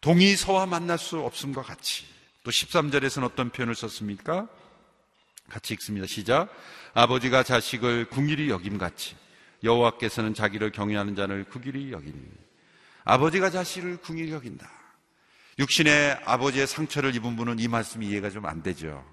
동의서와 0.00 0.66
만날 0.66 0.98
수 0.98 1.20
없음과 1.20 1.62
같이 1.62 2.06
또 2.42 2.50
13절에서는 2.50 3.24
어떤 3.24 3.50
표현을 3.50 3.74
썼습니까? 3.74 4.48
같이 5.48 5.74
읽습니다. 5.74 6.06
시작. 6.06 6.48
아버지가 6.94 7.42
자식을 7.42 8.06
궁일이 8.06 8.48
여김 8.48 8.78
같이 8.78 9.14
여호와께서는 9.62 10.32
자기를 10.32 10.72
경외하는 10.72 11.14
자를 11.14 11.44
구길이 11.44 11.92
여기니 11.92 12.18
아버지가 13.04 13.50
자식을 13.50 13.98
궁일이 13.98 14.32
여긴다. 14.32 14.70
육신의 15.58 16.20
아버지의 16.24 16.66
상처를 16.66 17.14
입은 17.16 17.36
분은 17.36 17.58
이 17.58 17.68
말씀이 17.68 18.06
이해가 18.08 18.30
좀 18.30 18.46
안 18.46 18.62
되죠. 18.62 19.04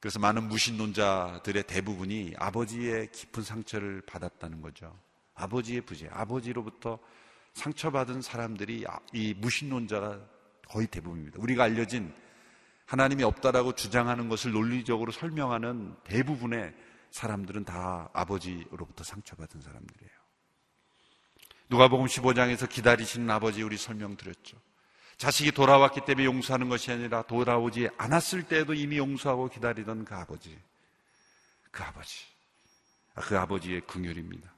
그래서 0.00 0.18
많은 0.18 0.48
무신론자들의 0.48 1.64
대부분이 1.64 2.34
아버지의 2.38 3.10
깊은 3.10 3.42
상처를 3.42 4.02
받았다는 4.02 4.62
거죠. 4.62 4.96
아버지의 5.34 5.80
부재, 5.82 6.08
아버지로부터 6.12 6.98
상처받은 7.54 8.22
사람들이 8.22 8.84
이 9.12 9.34
무신론자가 9.34 10.20
거의 10.68 10.86
대부분입니다. 10.86 11.38
우리가 11.40 11.64
알려진 11.64 12.14
하나님이 12.86 13.24
없다라고 13.24 13.74
주장하는 13.74 14.28
것을 14.28 14.52
논리적으로 14.52 15.12
설명하는 15.12 15.96
대부분의 16.04 16.74
사람들은 17.10 17.64
다 17.64 18.08
아버지로부터 18.12 19.02
상처받은 19.04 19.60
사람들이에요. 19.60 20.18
누가복음 21.70 22.06
15장에서 22.06 22.68
기다리시는 22.68 23.28
아버지 23.30 23.62
우리 23.62 23.76
설명드렸죠. 23.76 24.58
자식이 25.18 25.50
돌아왔기 25.52 26.02
때문에 26.06 26.24
용서하는 26.24 26.68
것이 26.68 26.92
아니라 26.92 27.22
돌아오지 27.22 27.88
않았을 27.98 28.44
때에도 28.44 28.72
이미 28.72 28.98
용서하고 28.98 29.48
기다리던 29.48 30.04
그 30.04 30.14
아버지. 30.14 30.56
그 31.72 31.82
아버지. 31.82 32.24
아, 33.16 33.20
그 33.20 33.36
아버지의 33.36 33.80
긍휼입니다. 33.82 34.48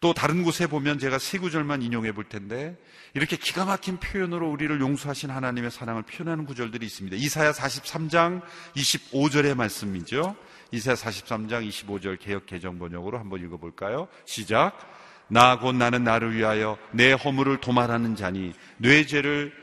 또 0.00 0.14
다른 0.14 0.42
곳에 0.42 0.66
보면 0.66 0.98
제가 0.98 1.18
세 1.18 1.38
구절만 1.38 1.82
인용해 1.82 2.12
볼 2.12 2.24
텐데 2.24 2.76
이렇게 3.14 3.36
기가 3.36 3.64
막힌 3.66 3.98
표현으로 3.98 4.50
우리를 4.50 4.80
용서하신 4.80 5.30
하나님의 5.30 5.70
사랑을 5.70 6.02
표현하는 6.02 6.46
구절들이 6.46 6.84
있습니다. 6.86 7.16
이사야 7.16 7.52
43장 7.52 8.42
25절의 8.74 9.54
말씀이죠. 9.54 10.36
이사야 10.72 10.94
43장 10.94 11.68
25절 11.68 12.18
개혁 12.18 12.46
개정 12.46 12.78
번역으로 12.78 13.18
한번 13.18 13.44
읽어 13.44 13.58
볼까요? 13.58 14.08
시작. 14.24 14.78
나곧 15.30 15.76
나는 15.76 16.04
나를 16.04 16.34
위하여 16.34 16.76
내 16.90 17.12
허물을 17.12 17.60
도말하는 17.60 18.16
자니 18.16 18.52
뇌 18.78 19.06
죄를 19.06 19.54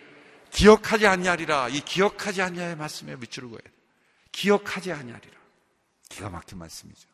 기억하지 0.51 1.06
아니하리라. 1.06 1.69
이 1.69 1.82
기억하지 1.82 2.41
아니하의 2.41 2.77
말씀에 2.77 3.15
밑줄을 3.17 3.49
그어야 3.49 3.62
돼. 3.62 3.71
기억하지 4.32 4.93
아니하리라. 4.93 5.38
기가 6.10 6.30
막힌 6.30 6.58
말씀이죠. 6.58 7.08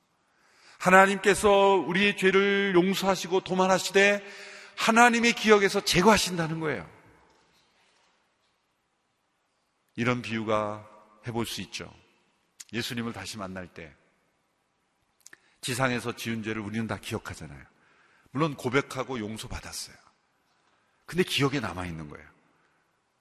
하나님께서 0.78 1.50
우리의 1.88 2.16
죄를 2.18 2.74
용서하시고 2.76 3.42
도만하시되 3.42 4.24
하나님의 4.76 5.34
기억에서 5.34 5.82
제거하신다는 5.82 6.60
거예요. 6.60 6.88
이런 9.96 10.22
비유가 10.22 10.88
해볼 11.28 11.46
수 11.46 11.62
있죠. 11.62 11.92
예수님을 12.72 13.13
다시 13.13 13.38
만날 13.38 13.68
때 13.68 13.94
지상에서 15.62 16.16
지은 16.16 16.44
죄를 16.44 16.62
우리는 16.62 16.86
다 16.88 16.98
기억하잖아요. 16.98 17.73
물론 18.34 18.56
고백하고 18.56 19.19
용서받았어요. 19.19 19.96
근데 21.06 21.24
기억에 21.24 21.60
남아있는 21.60 22.10
거예요. 22.10 22.28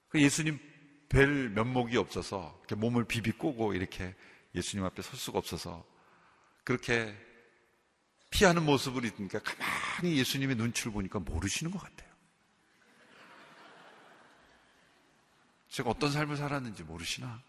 그 0.09 0.21
예수님 0.21 0.59
뵐 1.07 1.49
면목이 1.49 1.97
없어서 1.97 2.59
몸을 2.75 3.05
비비 3.05 3.33
꼬고 3.33 3.75
이렇게 3.75 4.15
예수님 4.55 4.83
앞에 4.85 5.01
설 5.03 5.15
수가 5.17 5.37
없어서 5.37 5.85
그렇게 6.63 7.15
피하는 8.31 8.63
모습을 8.65 9.05
있으니까 9.05 9.39
가만히 9.39 10.17
예수님의 10.17 10.55
눈치를 10.55 10.91
보니까 10.91 11.19
모르시는 11.19 11.71
것 11.71 11.79
같아요. 11.79 12.11
제가 15.69 15.91
어떤 15.91 16.11
삶을 16.11 16.37
살았는지 16.37 16.83
모르시나? 16.83 17.41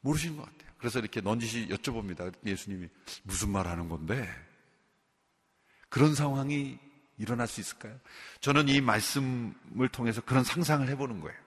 모르시는 0.00 0.36
것 0.36 0.44
같아요. 0.44 0.70
그래서 0.78 1.00
이렇게 1.00 1.20
넌지시 1.20 1.68
여쭤봅니다. 1.68 2.32
예수님이 2.46 2.88
무슨 3.24 3.50
말 3.50 3.66
하는 3.66 3.88
건데? 3.88 4.28
그런 5.92 6.14
상황이 6.14 6.78
일어날 7.18 7.46
수 7.46 7.60
있을까요? 7.60 7.94
저는 8.40 8.70
이 8.70 8.80
말씀을 8.80 9.90
통해서 9.92 10.22
그런 10.22 10.42
상상을 10.42 10.88
해보는 10.88 11.20
거예요. 11.20 11.38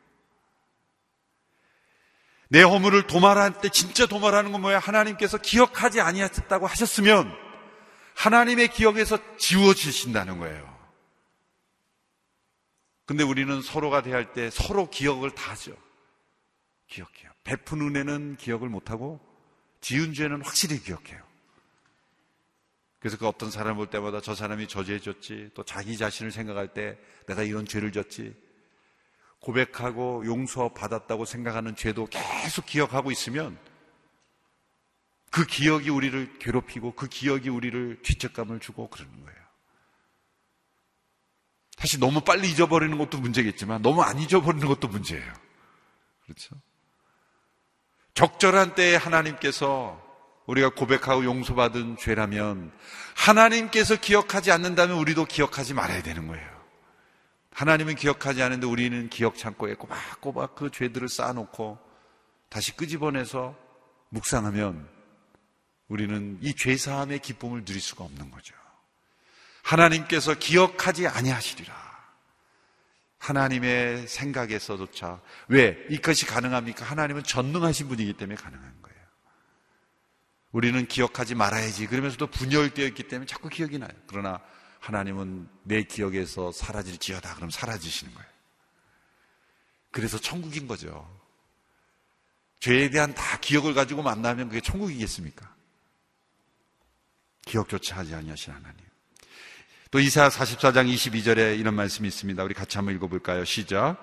내 2.50 2.62
허물을 2.62 3.08
도말할 3.08 3.60
때 3.60 3.70
진짜 3.70 4.06
도말하는 4.06 4.52
건 4.52 4.62
뭐야? 4.62 4.78
하나님께서 4.78 5.40
기억하지 5.40 6.00
아니하셨다고 6.00 6.68
하셨으면 6.68 7.36
하나님의 8.14 8.68
기억에서 8.68 9.18
지워지신다는 9.38 10.38
거예요. 10.38 10.78
근데 13.08 13.24
우리는 13.24 13.64
서로가 13.64 14.04
대할 14.04 14.32
때 14.34 14.52
서로 14.52 14.92
기억을 14.92 15.32
다 15.32 15.54
하죠. 15.54 15.76
기억해요. 16.86 17.32
베푼 17.44 17.82
은혜는 17.82 18.38
기억을 18.38 18.70
못하고 18.70 19.20
지은 19.82 20.14
죄는 20.14 20.44
확실히 20.44 20.80
기억해요. 20.80 21.25
그래서 23.06 23.20
그 23.20 23.28
어떤 23.28 23.52
사람 23.52 23.76
볼 23.76 23.86
때마다 23.86 24.20
저 24.20 24.34
사람이 24.34 24.68
저지해줬지, 24.68 25.52
또 25.54 25.62
자기 25.62 25.96
자신을 25.96 26.32
생각할 26.32 26.74
때 26.74 26.98
내가 27.28 27.44
이런 27.44 27.68
죄를 27.68 27.92
졌지, 27.92 28.36
고백하고 29.42 30.26
용서 30.26 30.70
받았다고 30.70 31.26
생각하는 31.26 31.76
죄도 31.76 32.08
계속 32.08 32.66
기억하고 32.66 33.12
있으면 33.12 33.60
그 35.30 35.46
기억이 35.46 35.92
우리를 35.92 36.40
괴롭히고 36.40 36.96
그 36.96 37.08
기억이 37.08 37.48
우리를 37.48 38.00
죄책감을 38.02 38.60
주고 38.60 38.90
그러는 38.90 39.24
거예요. 39.24 39.40
사실 41.78 42.00
너무 42.00 42.22
빨리 42.22 42.50
잊어버리는 42.50 42.98
것도 42.98 43.20
문제겠지만 43.20 43.84
너무 43.84 44.02
안 44.02 44.18
잊어버리는 44.18 44.68
것도 44.68 44.88
문제예요. 44.88 45.32
그렇죠? 46.24 46.56
적절한 48.16 48.74
때에 48.74 48.96
하나님께서 48.96 50.05
우리가 50.46 50.70
고백하고 50.70 51.24
용서받은 51.26 51.98
죄라면 51.98 52.72
하나님께서 53.16 53.96
기억하지 53.96 54.52
않는다면 54.52 54.98
우리도 54.98 55.26
기억하지 55.26 55.74
말아야 55.74 56.04
되는 56.04 56.28
거예요. 56.28 56.56
하나님은 57.52 57.96
기억하지 57.96 58.44
않는데 58.44 58.68
우리는 58.68 59.10
기억 59.10 59.38
창고에 59.38 59.76
꼬박꼬박 59.76 60.56
그 60.56 60.70
죄들을 60.72 61.08
쌓아놓고 61.08 61.80
다시 62.50 62.76
끄집어내서 62.76 63.56
묵상하면 64.10 64.88
우리는 65.88 66.38
이 66.42 66.54
죄사함의 66.54 67.20
기쁨을 67.20 67.64
누릴 67.64 67.82
수가 67.82 68.04
없는 68.04 68.30
거죠. 68.32 68.56
하나님께서 69.64 70.36
기억하지 70.36 71.08
아니하시리라. 71.08 71.86
하나님의 73.18 74.08
생각에서조차 74.08 75.22
왜 75.48 75.78
이것이 75.90 76.26
가능합니까? 76.26 76.86
하나님은 76.86 77.24
전능하신 77.24 77.88
분이기 77.88 78.14
때문에 78.14 78.36
거예요. 78.36 78.75
우리는 80.56 80.86
기억하지 80.88 81.36
말아야지. 81.36 81.86
그러면서도 81.86 82.28
분열되어 82.28 82.86
있기 82.88 83.10
때문에 83.10 83.26
자꾸 83.26 83.50
기억이 83.50 83.78
나요. 83.78 83.92
그러나 84.08 84.40
하나님은 84.80 85.50
내 85.64 85.84
기억에서 85.84 86.54
사라질지어다. 86.54 87.36
그럼 87.36 87.50
사라지시는 87.50 88.14
거예요. 88.14 88.30
그래서 89.92 90.18
천국인 90.18 90.66
거죠. 90.66 91.14
죄에 92.62 92.90
대한 92.90 93.14
다 93.14 93.38
기억을 93.42 93.74
가지고 93.74 94.02
만나면 94.02 94.48
그게 94.48 94.62
천국이겠습니까? 94.62 95.54
기억조차 97.46 97.98
하지 97.98 98.16
아니하신 98.16 98.54
하나님. 98.54 98.78
또 99.92 100.00
이사야 100.00 100.30
44장 100.30 100.90
22절에 100.90 101.60
이런 101.60 101.74
말씀이 101.74 102.08
있습니다. 102.08 102.42
우리 102.46 102.54
같이 102.54 102.78
한번 102.78 102.96
읽어볼까요? 102.96 103.44
시작. 103.44 103.98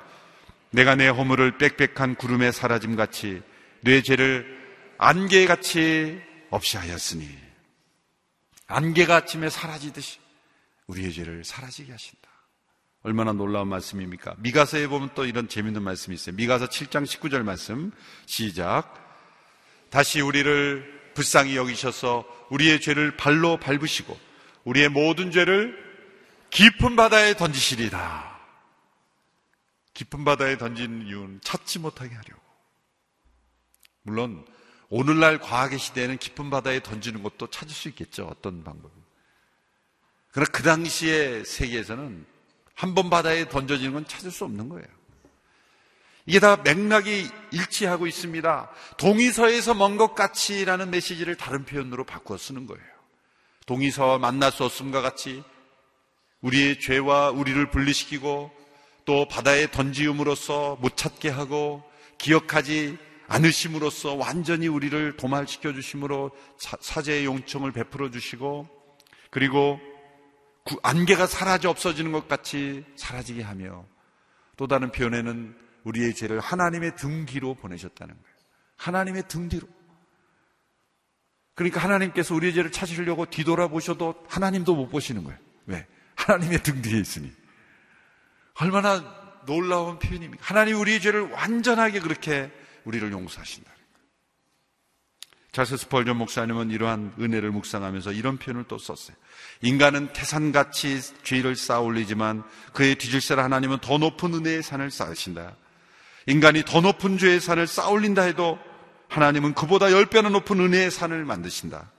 내가 0.68 0.96
내 0.96 1.08
허물을 1.08 1.56
빽빽한 1.56 2.16
구름에 2.16 2.52
사라짐 2.52 2.94
같이 2.94 3.40
내 3.80 4.02
죄를 4.02 4.60
안개같이 4.98 6.30
없이 6.52 6.76
하였으니 6.76 7.26
안개가 8.66 9.16
아침에 9.16 9.48
사라지듯이 9.48 10.20
우리의 10.86 11.12
죄를 11.12 11.44
사라지게 11.44 11.90
하신다. 11.90 12.28
얼마나 13.02 13.32
놀라운 13.32 13.68
말씀입니까? 13.68 14.36
미가서에 14.38 14.86
보면 14.86 15.10
또 15.14 15.24
이런 15.24 15.48
재밌는 15.48 15.82
말씀이 15.82 16.14
있어요. 16.14 16.36
미가서 16.36 16.66
7장 16.66 17.04
19절 17.04 17.42
말씀 17.42 17.90
시작. 18.26 18.94
다시 19.90 20.20
우리를 20.20 21.12
불쌍히 21.14 21.56
여기셔서 21.56 22.24
우리의 22.50 22.80
죄를 22.80 23.16
발로 23.16 23.58
밟으시고 23.58 24.18
우리의 24.64 24.90
모든 24.90 25.30
죄를 25.30 25.76
깊은 26.50 26.96
바다에 26.96 27.34
던지시리다. 27.34 28.40
깊은 29.94 30.24
바다에 30.24 30.58
던지는 30.58 31.06
이유는 31.06 31.40
찾지 31.42 31.78
못하게 31.78 32.14
하려고. 32.14 32.42
물론 34.02 34.44
오늘날 34.94 35.38
과학의 35.38 35.78
시대에는 35.78 36.18
깊은 36.18 36.50
바다에 36.50 36.82
던지는 36.82 37.22
것도 37.22 37.46
찾을 37.48 37.70
수 37.74 37.88
있겠죠. 37.88 38.26
어떤 38.26 38.62
방법. 38.62 38.90
그러나 40.30 40.50
그 40.52 40.62
당시의 40.62 41.46
세계에서는 41.46 42.26
한 42.74 42.94
번 42.94 43.08
바다에 43.08 43.48
던져지는 43.48 43.94
건 43.94 44.06
찾을 44.06 44.30
수 44.30 44.44
없는 44.44 44.68
거예요. 44.68 44.86
이게 46.26 46.40
다 46.40 46.56
맥락이 46.56 47.26
일치하고 47.52 48.06
있습니다. 48.06 48.70
동의서에서 48.98 49.72
먼 49.72 49.96
것 49.96 50.14
같이라는 50.14 50.90
메시지를 50.90 51.36
다른 51.36 51.64
표현으로 51.64 52.04
바꾸어 52.04 52.36
쓰는 52.36 52.66
거예요. 52.66 52.84
동의서와 53.64 54.18
만날 54.18 54.52
수 54.52 54.62
없음과 54.64 55.00
같이 55.00 55.42
우리의 56.42 56.80
죄와 56.80 57.30
우리를 57.30 57.70
분리시키고 57.70 58.50
또 59.06 59.26
바다에 59.26 59.70
던지음으로써 59.70 60.76
못 60.82 60.98
찾게 60.98 61.30
하고 61.30 61.82
기억하지 62.18 62.98
않으심으로써 63.32 64.14
완전히 64.14 64.68
우리를 64.68 65.16
도말시켜 65.16 65.72
주심으로 65.72 66.32
사제의 66.58 67.24
용청을 67.24 67.72
베풀어 67.72 68.10
주시고 68.10 68.68
그리고 69.30 69.80
안개가 70.82 71.26
사라져 71.26 71.70
없어지는 71.70 72.12
것 72.12 72.28
같이 72.28 72.84
사라지게 72.96 73.42
하며 73.42 73.86
또 74.56 74.66
다른 74.66 74.92
표현에는 74.92 75.56
우리의 75.84 76.14
죄를 76.14 76.40
하나님의 76.40 76.96
등 76.96 77.24
뒤로 77.24 77.54
보내셨다는 77.54 78.14
거예요. 78.14 78.36
하나님의 78.76 79.24
등 79.28 79.48
뒤로. 79.48 79.66
그러니까 81.54 81.80
하나님께서 81.80 82.34
우리의 82.34 82.52
죄를 82.54 82.70
찾으려고 82.70 83.26
뒤돌아보셔도 83.26 84.24
하나님도 84.28 84.74
못 84.74 84.88
보시는 84.88 85.24
거예요. 85.24 85.38
왜? 85.66 85.86
하나님의 86.16 86.62
등 86.62 86.82
뒤에 86.82 87.00
있으니. 87.00 87.32
얼마나 88.60 89.42
놀라운 89.46 89.98
표현입니까? 89.98 90.44
하나님 90.44 90.78
우리의 90.78 91.00
죄를 91.00 91.30
완전하게 91.30 92.00
그렇게 92.00 92.52
우리를 92.84 93.10
용서하신다는 93.12 93.76
거예요. 93.76 93.82
자스 95.52 95.76
스펄전 95.76 96.16
목사님은 96.16 96.70
이러한 96.70 97.14
은혜를 97.20 97.50
묵상하면서 97.50 98.12
이런 98.12 98.38
표현을 98.38 98.64
또 98.68 98.78
썼어요. 98.78 99.16
인간은 99.60 100.12
태산같이 100.14 101.00
죄를 101.22 101.56
쌓아 101.56 101.80
올리지만 101.80 102.42
그의 102.72 102.94
뒤질살 102.94 103.38
하나님은 103.38 103.78
더 103.80 103.98
높은 103.98 104.32
은혜의 104.32 104.62
산을 104.62 104.90
쌓으신다. 104.90 105.56
인간이 106.26 106.64
더 106.64 106.80
높은 106.80 107.18
죄의 107.18 107.40
산을 107.40 107.66
쌓아 107.66 107.88
올린다 107.88 108.22
해도 108.22 108.58
하나님은 109.08 109.52
그보다 109.52 109.92
열 109.92 110.06
배나 110.06 110.30
높은 110.30 110.58
은혜의 110.58 110.90
산을 110.90 111.24
만드신다. 111.24 111.90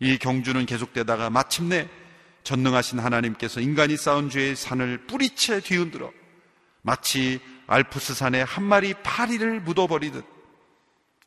이 0.00 0.18
경주는 0.18 0.66
계속되다가 0.66 1.30
마침내 1.30 1.88
전능하신 2.42 2.98
하나님께서 2.98 3.60
인간이 3.60 3.96
쌓은 3.96 4.30
죄의 4.30 4.56
산을 4.56 5.06
뿌리채 5.06 5.60
뒤흔들어 5.60 6.10
마치 6.82 7.40
알프스 7.68 8.14
산에 8.14 8.42
한 8.42 8.64
마리 8.64 8.94
파리를 8.94 9.60
묻어버리듯 9.60 10.24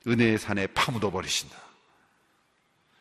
은혜의 0.07 0.39
산에 0.39 0.67
파묻어 0.67 1.11
버리신다. 1.11 1.55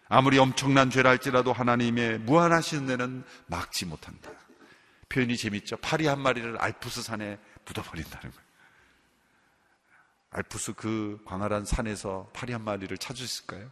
아무리 0.08 0.38
엄청난 0.38 0.90
죄라 0.90 1.10
할지라도 1.10 1.52
하나님의 1.52 2.18
무한하신 2.18 2.80
은혜는 2.80 3.24
막지 3.46 3.86
못한다. 3.86 4.30
표현이 5.08 5.36
재밌죠? 5.36 5.78
파리 5.78 6.06
한 6.06 6.20
마리를 6.20 6.58
알프스 6.58 7.02
산에 7.02 7.38
묻어 7.64 7.82
버린다는 7.82 8.30
거예요. 8.30 8.50
알프스 10.32 10.74
그 10.74 11.20
광활한 11.24 11.64
산에서 11.64 12.30
파리 12.34 12.52
한 12.52 12.62
마리를 12.62 12.96
찾을 12.98 13.26
수 13.26 13.42
있을까요? 13.44 13.70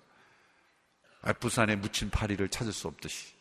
알프스 1.21 1.57
산에 1.57 1.77
묻힌 1.77 2.09
파리를 2.09 2.49
찾을 2.49 2.73
수 2.73 2.89
없듯이 2.89 3.35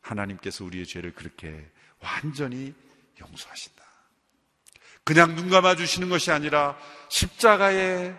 하나님께서 0.00 0.64
우리의 0.64 0.86
죄를 0.86 1.14
그렇게 1.14 1.70
완전히 2.00 2.74
용서하신다. 3.20 3.85
그냥 5.06 5.36
눈 5.36 5.48
감아 5.48 5.76
주시는 5.76 6.08
것이 6.08 6.32
아니라 6.32 6.76
십자가에 7.08 8.12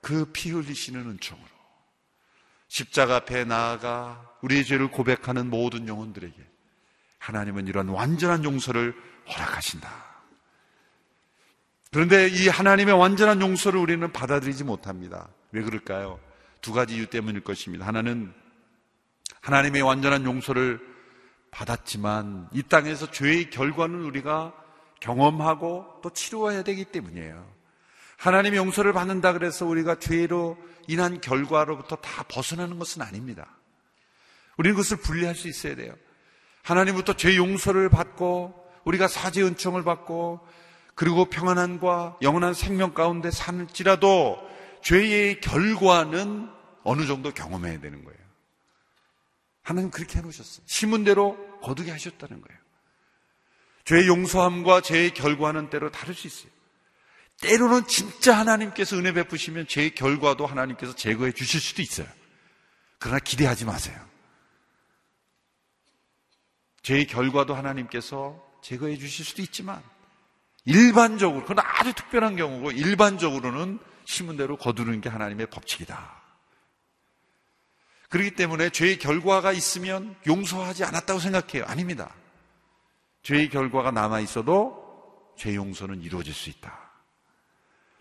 그 0.00 0.32
피 0.32 0.50
흘리시는 0.50 1.00
은총으로 1.02 1.46
십자가 2.68 3.16
앞에 3.16 3.44
나아가 3.44 4.32
우리의 4.40 4.64
죄를 4.64 4.90
고백하는 4.90 5.50
모든 5.50 5.86
영혼들에게 5.86 6.34
하나님은 7.18 7.66
이런 7.66 7.88
완전한 7.88 8.42
용서를 8.42 8.94
허락하신다. 9.28 9.86
그런데 11.92 12.28
이 12.28 12.48
하나님의 12.48 12.98
완전한 12.98 13.42
용서를 13.42 13.78
우리는 13.78 14.10
받아들이지 14.10 14.64
못합니다. 14.64 15.28
왜 15.52 15.62
그럴까요? 15.62 16.18
두 16.62 16.72
가지 16.72 16.96
이유 16.96 17.06
때문일 17.06 17.44
것입니다. 17.44 17.86
하나는 17.86 18.32
하나님의 19.42 19.82
완전한 19.82 20.24
용서를 20.24 20.80
받았지만 21.50 22.48
이 22.54 22.62
땅에서 22.62 23.10
죄의 23.10 23.50
결과는 23.50 24.00
우리가 24.04 24.63
경험하고 25.00 26.00
또 26.02 26.10
치루어야 26.10 26.62
되기 26.62 26.84
때문이에요. 26.84 27.54
하나님의 28.16 28.58
용서를 28.58 28.92
받는다 28.92 29.32
그래서 29.32 29.66
우리가 29.66 29.98
죄로 29.98 30.56
인한 30.86 31.20
결과로부터 31.20 31.96
다 31.96 32.24
벗어나는 32.28 32.78
것은 32.78 33.02
아닙니다. 33.02 33.58
우리는 34.56 34.76
그것을 34.76 34.98
분리할 34.98 35.34
수 35.34 35.48
있어야 35.48 35.74
돼요. 35.74 35.94
하나님부터 36.62 37.14
죄 37.14 37.36
용서를 37.36 37.88
받고 37.88 38.54
우리가 38.84 39.08
사죄 39.08 39.42
은총을 39.42 39.84
받고 39.84 40.40
그리고 40.94 41.24
평안함과 41.26 42.18
영원한 42.22 42.54
생명 42.54 42.94
가운데 42.94 43.30
살지라도 43.30 44.38
죄의 44.82 45.40
결과는 45.40 46.50
어느 46.84 47.06
정도 47.06 47.32
경험해야 47.32 47.80
되는 47.80 48.04
거예요. 48.04 48.18
하나님 49.62 49.90
그렇게 49.90 50.18
해놓으셨어요. 50.18 50.64
심은 50.66 51.04
대로 51.04 51.36
거두게 51.60 51.90
하셨다는 51.90 52.40
거예요. 52.40 52.63
죄의 53.84 54.08
용서함과 54.08 54.80
죄의 54.80 55.12
결과는 55.12 55.70
때로 55.70 55.90
다를 55.90 56.14
수 56.14 56.26
있어요. 56.26 56.50
때로는 57.40 57.86
진짜 57.86 58.38
하나님께서 58.38 58.96
은혜 58.96 59.12
베푸시면 59.12 59.66
죄의 59.66 59.94
결과도 59.94 60.46
하나님께서 60.46 60.94
제거해 60.94 61.32
주실 61.32 61.60
수도 61.60 61.82
있어요. 61.82 62.06
그러나 62.98 63.18
기대하지 63.18 63.64
마세요. 63.64 64.00
죄의 66.82 67.06
결과도 67.06 67.54
하나님께서 67.54 68.42
제거해 68.62 68.96
주실 68.96 69.24
수도 69.24 69.42
있지만 69.42 69.82
일반적으로 70.64 71.42
그건 71.42 71.58
아주 71.58 71.92
특별한 71.92 72.36
경우고 72.36 72.70
일반적으로는 72.70 73.78
심은 74.06 74.36
대로 74.36 74.56
거두는 74.56 75.00
게 75.00 75.08
하나님의 75.08 75.48
법칙이다. 75.48 76.22
그렇기 78.08 78.36
때문에 78.36 78.70
죄의 78.70 78.98
결과가 78.98 79.52
있으면 79.52 80.14
용서하지 80.26 80.84
않았다고 80.84 81.20
생각해요. 81.20 81.64
아닙니다. 81.66 82.14
죄의 83.24 83.48
결과가 83.48 83.90
남아 83.90 84.20
있어도 84.20 85.34
죄 85.36 85.54
용서는 85.54 86.02
이루어질 86.02 86.32
수 86.32 86.50
있다. 86.50 86.78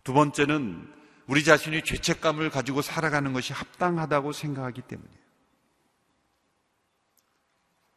두 0.03 0.13
번째는 0.13 0.93
우리 1.27 1.43
자신이 1.43 1.81
죄책감을 1.83 2.49
가지고 2.49 2.81
살아가는 2.81 3.31
것이 3.33 3.53
합당하다고 3.53 4.33
생각하기 4.33 4.81
때문이에요. 4.81 5.23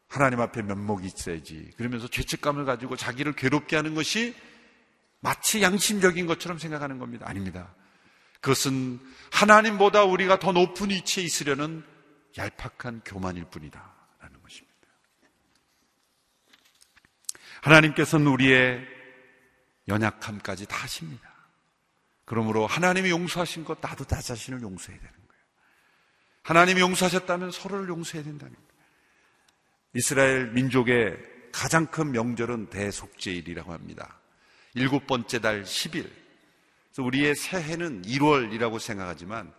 하나님 0.09 0.41
앞에 0.41 0.63
면목이 0.63 1.07
있어야지. 1.09 1.73
그러면서 1.77 2.07
죄책감을 2.07 2.65
가지고 2.65 2.97
자기를 2.97 3.35
괴롭게 3.35 3.75
하는 3.75 3.95
것이 3.95 4.35
마치 5.21 5.63
양심적인 5.63 6.27
것처럼 6.27 6.59
생각하는 6.59 7.01
겁니다. 7.01 7.29
아닙니다. 7.29 7.75
그것은 8.41 9.01
하나님보다 9.33 10.05
우리가 10.05 10.39
더 10.39 10.53
높은 10.53 10.91
위치에 10.91 11.25
있으려는 11.25 11.83
얄팍한 12.39 13.03
교만일 13.05 13.47
뿐이다. 13.47 13.96
하나님께서는 17.67 18.29
우리의 18.29 18.87
연약함까지 19.89 20.67
다 20.67 20.85
아십니다. 20.85 21.35
그러므로 22.25 22.67
하나님이 22.67 23.11
용서하신 23.11 23.65
것 23.65 23.79
나도 23.81 24.05
나 24.05 24.21
자신을 24.21 24.63
용서해야 24.63 25.01
되는 25.01 25.15
거예요. 25.15 25.43
하나님이 26.43 26.81
용서하셨다면 26.81 27.51
서로를 27.51 27.89
용서해야 27.89 28.25
된다는 28.25 28.55
거예요. 28.55 28.67
이스라엘 29.95 30.53
민족의 30.53 31.17
가장 31.53 31.87
큰 31.87 32.13
명절은 32.13 32.71
대속제일이라고 32.71 33.73
합니다. 33.73 34.21
일곱 34.75 35.07
번째 35.07 35.41
달 35.41 35.63
10일. 35.63 36.09
그래서 36.89 37.03
우리의 37.03 37.35
새해는 37.35 38.03
1월이라고 38.03 38.79
생각하지만 38.79 39.53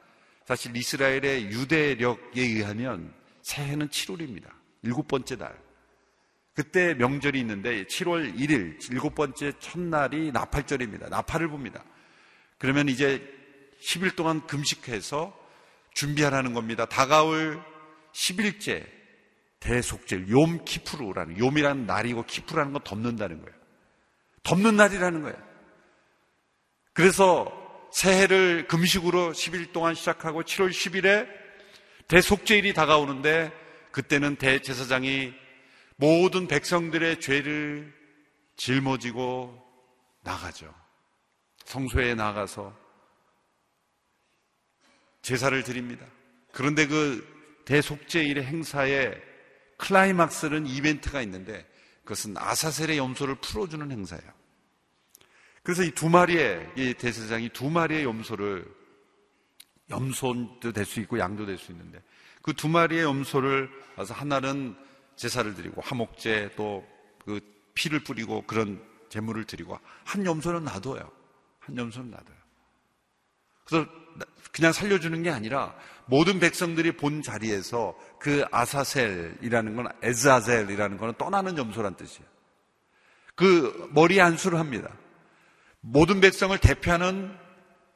사실 0.46 0.76
이스라엘의 0.76 1.46
유대력에 1.46 2.42
의하면 2.42 3.14
새해는 3.42 3.90
7월입니다. 3.90 4.50
일곱 4.84 5.08
번째 5.08 5.38
달. 5.38 5.67
그때 6.58 6.96
명절이 6.96 7.40
있는데 7.42 7.84
7월 7.84 8.36
1일, 8.36 8.92
일곱 8.92 9.14
번째 9.14 9.52
첫날이 9.60 10.32
나팔절입니다. 10.32 11.08
나팔을 11.08 11.50
봅니다. 11.50 11.84
그러면 12.58 12.90
이제 12.90 13.22
10일 13.80 14.16
동안 14.16 14.48
금식해서 14.48 15.38
준비하라는 15.94 16.56
겁니다. 16.56 16.88
다가올 16.88 17.64
10일째 18.12 18.88
대속절, 19.60 20.30
욤 20.30 20.66
키프루라는, 20.66 21.38
욤이라는 21.38 21.86
날이고 21.86 22.24
키프라는 22.26 22.74
건 22.74 22.82
덮는다는 22.84 23.40
거예요. 23.40 23.56
덮는 24.42 24.78
날이라는 24.78 25.22
거예요. 25.22 25.38
그래서 26.94 27.54
새해를 27.92 28.66
금식으로 28.68 29.34
10일 29.34 29.74
동안 29.74 29.94
시작하고 29.94 30.42
7월 30.42 30.72
10일에 30.72 31.28
대속제일이 32.08 32.74
다가오는데 32.74 33.52
그때는 33.92 34.38
대제사장이 34.38 35.46
모든 35.98 36.48
백성들의 36.48 37.20
죄를 37.20 37.94
짊어지고 38.56 39.64
나가죠. 40.24 40.74
성소에 41.66 42.16
나가서 42.16 42.76
제사를 45.22 45.62
드립니다. 45.64 46.06
그런데 46.54 46.88
그 46.88 47.36
대속제일의 47.66 48.46
행사에 48.46 49.14
클라이막스는 49.78 50.66
이벤트가 50.66 51.22
있는데 51.24 51.68
그것은 52.04 52.38
아사셀의 52.38 52.98
염소를 52.98 53.36
풀어주는 53.36 53.92
행사예요. 53.92 54.38
그래서 55.64 55.84
이 55.84 55.92
두 55.92 56.08
마리의 56.10 56.72
이 56.78 56.94
대제사장이 56.94 57.50
두 57.50 57.70
마리의 57.70 58.06
염소를 58.06 58.66
염소도 59.90 60.72
될 60.72 60.86
수 60.86 61.02
있고 61.02 61.20
양도 61.20 61.46
될 61.46 61.58
수 61.58 61.72
있는데 61.72 62.02
그 62.42 62.54
두 62.54 62.70
마리의 62.70 63.04
염소를 63.04 63.70
와서 63.98 64.14
하나는 64.14 64.78
제사를 65.18 65.54
드리고 65.54 65.82
화목제 65.82 66.52
또그 66.56 67.42
피를 67.74 68.04
뿌리고 68.04 68.44
그런 68.48 68.82
제물을 69.10 69.44
드리고 69.44 69.78
한 70.06 70.26
염소는 70.26 70.64
놔둬요. 70.64 71.12
한 71.60 71.78
염소는 71.78 72.12
놔둬요. 72.12 72.38
그래서 73.66 73.90
그냥 74.52 74.72
살려주는 74.72 75.22
게 75.24 75.30
아니라 75.30 75.76
모든 76.06 76.40
백성들이 76.40 76.96
본 76.96 77.22
자리에서 77.22 77.98
그 78.20 78.46
아사셀이라는 78.52 79.76
건 79.76 79.88
에즈아셀이라는 80.02 80.98
거는 80.98 81.16
떠나는 81.18 81.58
염소란 81.58 81.96
뜻이에요. 81.96 82.28
그 83.36 83.90
머리에 83.94 84.22
안수를 84.22 84.58
합니다. 84.58 84.90
모든 85.82 86.22
백성을 86.22 86.58
대표하는 86.58 87.38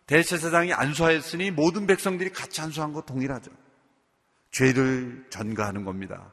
대제사장이 0.05 0.73
안수하였으니 0.73 1.51
모든 1.51 1.87
백성들이 1.87 2.31
같이 2.31 2.61
안수한 2.61 2.93
것 2.93 3.05
동일하죠. 3.05 3.49
죄를 4.51 5.25
전가하는 5.29 5.85
겁니다. 5.85 6.31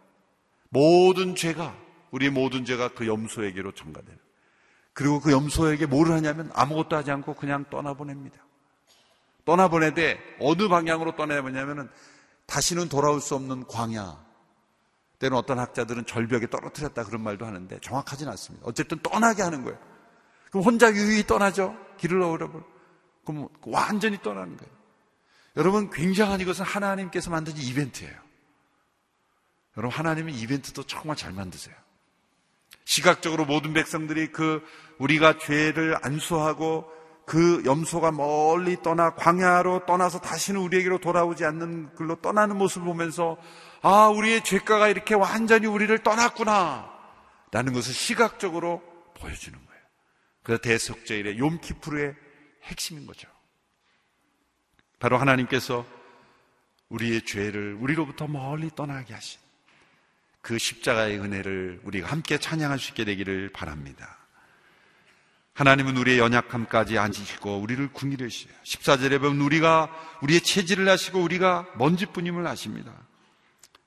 모든 0.70 1.34
죄가 1.34 1.76
우리 2.10 2.30
모든 2.30 2.64
죄가 2.64 2.94
그 2.94 3.06
염소에게로 3.06 3.72
전가되는. 3.72 4.18
그리고 4.92 5.20
그 5.20 5.30
염소에게 5.30 5.86
뭐를 5.86 6.14
하냐면 6.14 6.50
아무것도 6.54 6.96
하지 6.96 7.10
않고 7.10 7.34
그냥 7.34 7.64
떠나보냅니다. 7.70 8.44
떠나보내되 9.44 10.18
어느 10.40 10.68
방향으로 10.68 11.16
떠나보냐면은 11.16 11.88
다시는 12.46 12.88
돌아올 12.88 13.20
수 13.20 13.34
없는 13.34 13.66
광야. 13.66 14.26
때는 15.18 15.36
어떤 15.36 15.58
학자들은 15.58 16.06
절벽에 16.06 16.48
떨어뜨렸다 16.48 17.04
그런 17.04 17.22
말도 17.22 17.44
하는데 17.44 17.78
정확하진 17.80 18.28
않습니다. 18.28 18.66
어쨌든 18.66 18.98
떠나게 18.98 19.42
하는 19.42 19.64
거예요. 19.64 19.78
그럼 20.50 20.64
혼자 20.64 20.90
유유히 20.92 21.26
떠나죠. 21.26 21.76
길을 21.98 22.18
잃어버려. 22.18 22.64
그럼 23.24 23.48
완전히 23.62 24.20
떠나는 24.22 24.56
거예요. 24.56 24.72
여러분 25.56 25.90
굉장한 25.90 26.40
이것은 26.40 26.64
하나님께서 26.64 27.30
만든 27.30 27.56
이벤트예요. 27.56 28.27
여러분 29.78 29.96
하나님은 29.96 30.34
이벤트도 30.34 30.82
정말 30.82 31.16
잘 31.16 31.32
만드세요. 31.32 31.74
시각적으로 32.84 33.44
모든 33.44 33.72
백성들이 33.72 34.32
그 34.32 34.60
우리가 34.98 35.38
죄를 35.38 35.96
안수하고 36.02 36.90
그 37.24 37.62
염소가 37.64 38.10
멀리 38.10 38.82
떠나 38.82 39.14
광야로 39.14 39.86
떠나서 39.86 40.20
다시는 40.20 40.60
우리에게로 40.62 40.98
돌아오지 40.98 41.44
않는 41.44 41.94
글로 41.94 42.16
떠나는 42.16 42.56
모습을 42.56 42.86
보면서 42.86 43.36
아 43.80 44.08
우리의 44.08 44.42
죄가가 44.42 44.88
이렇게 44.88 45.14
완전히 45.14 45.66
우리를 45.66 45.96
떠났구나 46.02 46.90
라는 47.52 47.72
것을 47.72 47.94
시각적으로 47.94 48.82
보여주는 49.14 49.56
거예요. 49.56 49.82
그 50.42 50.60
대속죄일의 50.60 51.38
욤키프르의 51.38 52.16
핵심인 52.64 53.06
거죠. 53.06 53.28
바로 54.98 55.18
하나님께서 55.18 55.86
우리의 56.88 57.24
죄를 57.24 57.74
우리로부터 57.74 58.26
멀리 58.26 58.70
떠나게 58.74 59.14
하신 59.14 59.47
그 60.49 60.57
십자가의 60.57 61.20
은혜를 61.20 61.80
우리가 61.84 62.11
함께 62.11 62.38
찬양할 62.38 62.78
수 62.78 62.92
있게 62.92 63.05
되기를 63.05 63.51
바랍니다. 63.53 64.16
하나님은 65.53 65.99
우리의 65.99 66.18
연약함까지 66.20 66.96
앉으시고 66.96 67.59
우리를 67.59 67.92
궁일하시요 67.92 68.51
14절에 68.64 69.20
보면 69.20 69.42
우리가 69.42 69.90
우리의 70.22 70.40
체질을 70.40 70.88
아시고 70.88 71.20
우리가 71.20 71.66
먼지뿐임을 71.76 72.46
아십니다. 72.46 72.94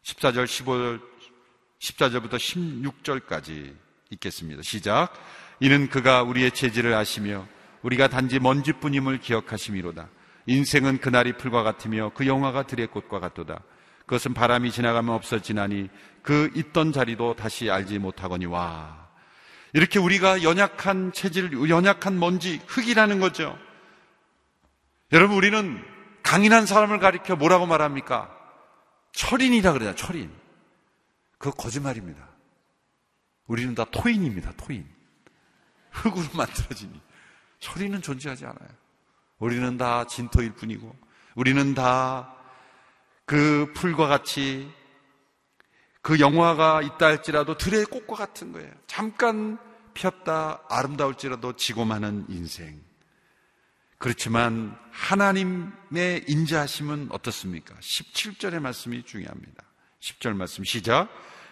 14절, 0.03 0.45
15절, 0.45 1.01
14절부터 1.80 2.36
16절까지 2.36 3.74
읽겠습니다. 4.12 4.62
시작. 4.62 5.14
이는 5.62 5.89
그가 5.89 6.22
우리의 6.22 6.51
체질을 6.51 6.93
아시며 6.93 7.47
우리가 7.82 8.07
단지 8.07 8.38
먼지뿐임을 8.38 9.20
기억하심이로다. 9.20 10.09
인생은 10.45 10.99
그날이 10.99 11.34
풀과 11.34 11.64
같으며 11.64 12.12
그 12.14 12.28
영화가 12.28 12.68
들의 12.68 12.86
꽃과 12.86 13.20
같도다. 13.20 13.64
그것은 14.02 14.34
바람이 14.34 14.72
지나가면 14.72 15.14
없어지나니 15.16 15.89
그 16.22 16.52
있던 16.56 16.91
자리도 16.91 17.36
다시 17.36 17.70
알지 17.70 17.99
못하거니와. 17.99 19.10
이렇게 19.74 19.99
우리가 19.99 20.43
연약한 20.43 21.14
체질, 21.14 21.52
연약한 21.70 22.20
먼지, 22.20 22.62
흙이라는 22.68 23.20
거죠. 23.20 23.58
여러분, 25.14 25.38
우리는 25.38 25.84
강인한 26.24 26.66
사람을 26.66 26.99
가리켜 26.99 27.36
뭐라고 27.36 27.66
말합니까? 27.66 28.36
철인이라 29.14 29.74
그러잖아요, 29.74 29.95
철인. 29.95 30.32
그거 31.38 31.56
거짓말입니다. 31.56 32.30
우리는 33.47 33.74
다 33.76 33.86
토인입니다, 33.86 34.54
토인. 34.58 34.88
흙으로 35.91 36.26
만들어지니. 36.36 37.02
철인은 37.60 38.02
존재하지 38.02 38.45
않아요. 38.45 38.70
우리는 39.39 39.78
다 39.78 40.06
진토일 40.06 40.52
뿐이고, 40.54 40.95
우리는 41.36 41.74
다 41.74 42.34
그 43.32 43.71
풀과 43.73 44.07
같이 44.07 44.69
그 46.01 46.19
영화가 46.19 46.82
있다 46.82 47.05
할지라도 47.05 47.57
들의 47.57 47.86
꽃과 47.86 48.17
같은 48.17 48.51
거예요. 48.51 48.69
잠깐 48.88 49.57
폈다 49.93 50.63
아름다울지라도 50.67 51.55
지고 51.55 51.86
마는 51.86 52.25
인생. 52.27 52.82
그렇지만 53.99 54.77
하나님의 54.91 56.25
인자하심은 56.27 57.07
어떻습니까? 57.11 57.73
17절의 57.75 58.59
말씀이 58.59 59.03
중요합니다. 59.03 59.63
10절 60.01 60.36
말씀 60.36 60.65
시작. 60.65 61.07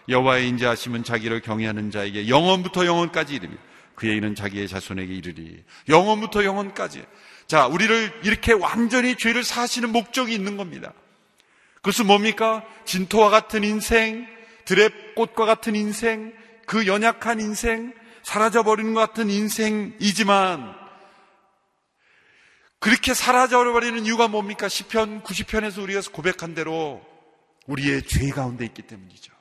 여호와의 0.10 0.50
인자하심은 0.50 1.06
자기를 1.06 1.40
경외하는 1.40 1.92
자에게 1.92 2.28
영원부터 2.28 2.86
영원까지 2.88 3.36
이르며 3.36 3.56
그의 3.96 4.18
이는 4.18 4.36
자기의 4.36 4.68
자손에게 4.68 5.14
이르리. 5.14 5.64
영원부터 5.88 6.44
영원까지. 6.44 7.06
자, 7.48 7.68
우리를 7.68 8.20
이렇게 8.26 8.52
완전히 8.52 9.16
죄를 9.16 9.46
사시는 9.46 9.94
목적이 9.94 10.34
있는 10.34 10.58
겁니다. 10.58 10.92
그것은 11.82 12.08
뭡니까? 12.08 12.64
진토와 12.86 13.30
같은 13.30 13.64
인생, 13.64 14.28
드랩꽃과 14.66 15.46
같은 15.46 15.76
인생, 15.76 16.34
그 16.66 16.88
연약한 16.88 17.40
인생, 17.40 17.94
사라져버리는 18.24 18.94
것 18.94 19.00
같은 19.00 19.30
인생이지만, 19.30 20.78
그렇게 22.80 23.14
사라져버리는 23.14 24.06
이유가 24.06 24.28
뭡니까? 24.28 24.68
10편, 24.68 25.24
90편에서 25.24 25.82
우리가 25.82 26.02
고백한 26.12 26.54
대로 26.54 27.02
우리의 27.68 28.04
죄 28.04 28.30
가운데 28.30 28.66
있기 28.66 28.84
때문이죠. 28.84 29.34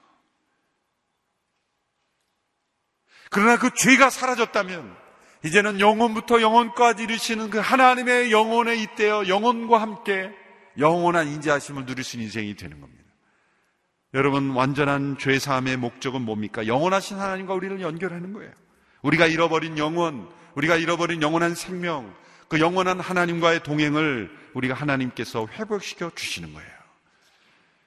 그러나 3.30 3.58
그 3.58 3.70
죄가 3.74 4.10
사라졌다면, 4.10 4.96
이제는 5.44 5.80
영원부터 5.80 6.40
영원까지 6.40 7.04
이르시는 7.04 7.50
그 7.50 7.58
하나님의 7.58 8.32
영혼에 8.32 8.74
있대어 8.76 9.28
영혼과 9.28 9.80
함께 9.80 10.30
영원한 10.78 11.28
인자하심을 11.28 11.86
누릴 11.86 12.04
수 12.04 12.16
있는 12.16 12.26
인생이 12.26 12.54
되는 12.54 12.80
겁니다. 12.80 13.04
여러분, 14.14 14.50
완전한 14.50 15.18
죄 15.18 15.38
사함의 15.38 15.76
목적은 15.76 16.22
뭡니까? 16.22 16.66
영원하신 16.66 17.18
하나님과 17.18 17.54
우리를 17.54 17.80
연결하는 17.80 18.32
거예요. 18.32 18.52
우리가 19.02 19.26
잃어버린 19.26 19.76
영혼, 19.76 20.28
우리가 20.54 20.76
잃어버린 20.76 21.20
영원한 21.22 21.54
생명, 21.54 22.14
그 22.48 22.60
영원한 22.60 23.00
하나님과의 23.00 23.62
동행을 23.62 24.30
우리가 24.54 24.74
하나님께서 24.74 25.46
회복시켜 25.46 26.10
주시는 26.14 26.54
거예요. 26.54 26.70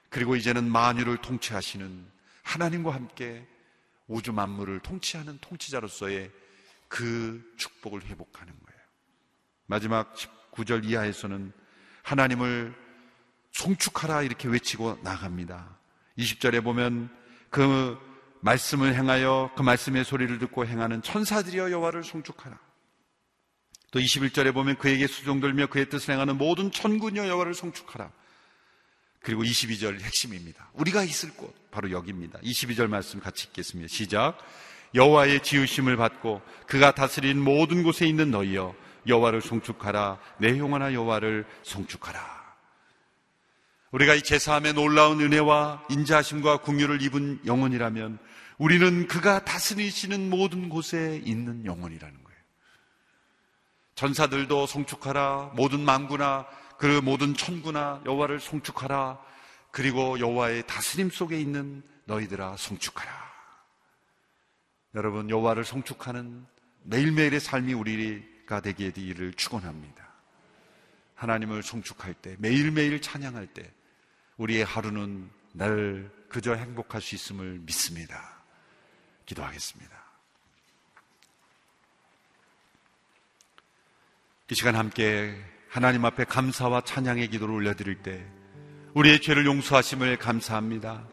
그리고 0.08 0.36
이제는 0.36 0.70
만유를 0.70 1.16
통치하시는 1.18 2.06
하나님과 2.42 2.94
함께 2.94 3.46
우주 4.06 4.32
만물을 4.32 4.80
통치하는 4.80 5.38
통치자로서의 5.40 6.30
그 6.88 7.42
축복을 7.56 8.04
회복하는 8.04 8.52
거예요. 8.52 8.80
마지막 9.66 10.14
19절 10.14 10.84
이하에서는 10.84 11.52
하나님을 12.02 12.81
송축하라 13.52 14.22
이렇게 14.22 14.48
외치고 14.48 14.98
나갑니다. 15.02 15.78
20절에 16.18 16.62
보면 16.62 17.10
그 17.50 17.98
말씀을 18.40 18.94
행하여 18.94 19.52
그 19.56 19.62
말씀의 19.62 20.04
소리를 20.04 20.38
듣고 20.38 20.66
행하는 20.66 21.02
천사들이여 21.02 21.70
여호와를 21.70 22.02
송축하라. 22.02 22.58
또 23.92 24.00
21절에 24.00 24.52
보면 24.54 24.78
그에게 24.78 25.06
수종들며 25.06 25.66
그의 25.66 25.88
뜻을 25.88 26.14
행하는 26.14 26.38
모든 26.38 26.72
천군여 26.72 27.28
여호와를 27.28 27.54
송축하라. 27.54 28.10
그리고 29.20 29.44
22절 29.44 30.00
핵심입니다. 30.00 30.70
우리가 30.72 31.04
있을 31.04 31.32
곳 31.34 31.54
바로 31.70 31.90
여기입니다. 31.90 32.40
22절 32.40 32.88
말씀 32.88 33.20
같이 33.20 33.46
읽겠습니다. 33.48 33.88
시작. 33.88 34.38
여호와의 34.94 35.42
지으심을 35.42 35.96
받고 35.96 36.42
그가 36.66 36.92
다스린 36.92 37.40
모든 37.40 37.82
곳에 37.82 38.06
있는 38.06 38.30
너희여 38.30 38.74
여호와를 39.06 39.40
송축하라. 39.40 40.18
내 40.38 40.58
영혼아 40.58 40.92
여호와를 40.94 41.46
송축하라. 41.62 42.41
우리가 43.92 44.14
이 44.14 44.22
제사함의 44.22 44.72
놀라운 44.72 45.20
은혜와 45.20 45.84
인자하심과 45.90 46.58
궁유를 46.62 47.02
입은 47.02 47.40
영혼이라면 47.44 48.18
우리는 48.56 49.06
그가 49.06 49.44
다스리시는 49.44 50.30
모든 50.30 50.70
곳에 50.70 51.20
있는 51.24 51.66
영혼이라는 51.66 52.24
거예요. 52.24 52.40
전사들도 53.94 54.66
송축하라. 54.66 55.52
모든 55.56 55.80
망구나 55.80 56.46
그 56.78 57.00
모든 57.04 57.34
천구나 57.34 58.02
여호와를 58.06 58.40
송축하라. 58.40 59.20
그리고 59.70 60.18
여호와의 60.18 60.66
다스림 60.66 61.10
속에 61.10 61.38
있는 61.38 61.82
너희들아 62.06 62.56
송축하라. 62.56 63.12
여러분 64.94 65.28
여호와를 65.28 65.64
송축하는 65.64 66.46
매일매일의 66.84 67.40
삶이 67.40 67.74
우리가 67.74 68.60
되게 68.62 68.90
되기를 68.90 69.34
축원합니다. 69.34 70.02
하나님을 71.14 71.62
송축할 71.62 72.14
때 72.14 72.36
매일매일 72.38 73.00
찬양할 73.00 73.48
때 73.48 73.70
우리의 74.36 74.64
하루는 74.64 75.30
날 75.52 76.10
그저 76.28 76.54
행복할 76.54 77.00
수 77.00 77.14
있음을 77.14 77.60
믿습니다. 77.60 78.42
기도하겠습니다. 79.26 80.02
이 84.50 84.54
시간 84.54 84.76
함께 84.76 85.34
하나님 85.68 86.04
앞에 86.04 86.24
감사와 86.24 86.82
찬양의 86.82 87.28
기도를 87.30 87.54
올려드릴 87.54 88.02
때 88.02 88.26
우리의 88.94 89.20
죄를 89.20 89.46
용서하심을 89.46 90.18
감사합니다. 90.18 91.06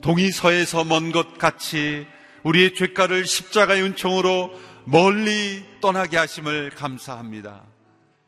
동이서에서 0.00 0.84
먼 0.84 1.10
것 1.10 1.38
같이 1.38 2.06
우리의 2.44 2.74
죄가를 2.74 3.26
십자가의 3.26 3.82
은총으로 3.82 4.58
멀리 4.84 5.64
떠나게 5.80 6.16
하심을 6.16 6.70
감사합니다. 6.70 7.66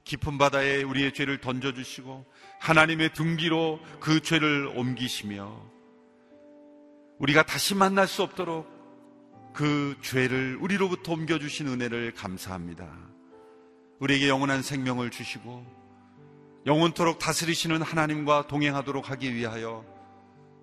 깊은 0.05 0.37
바다에 0.39 0.83
우리의 0.83 1.15
죄를 1.15 1.39
던져주시고 1.39 2.27
하나님의 2.63 3.13
등기로 3.13 3.81
그 3.99 4.21
죄를 4.21 4.69
옮기시며 4.77 5.61
우리가 7.19 7.43
다시 7.43 7.75
만날 7.75 8.07
수 8.07 8.23
없도록 8.23 8.71
그 9.53 9.97
죄를 10.01 10.57
우리로부터 10.61 11.13
옮겨주신 11.13 11.67
은혜를 11.67 12.13
감사합니다. 12.15 12.89
우리에게 13.99 14.29
영원한 14.29 14.63
생명을 14.63 15.11
주시고 15.11 15.67
영원토록 16.65 17.19
다스리시는 17.19 17.83
하나님과 17.83 18.47
동행하도록 18.47 19.11
하기 19.11 19.35
위하여 19.35 19.85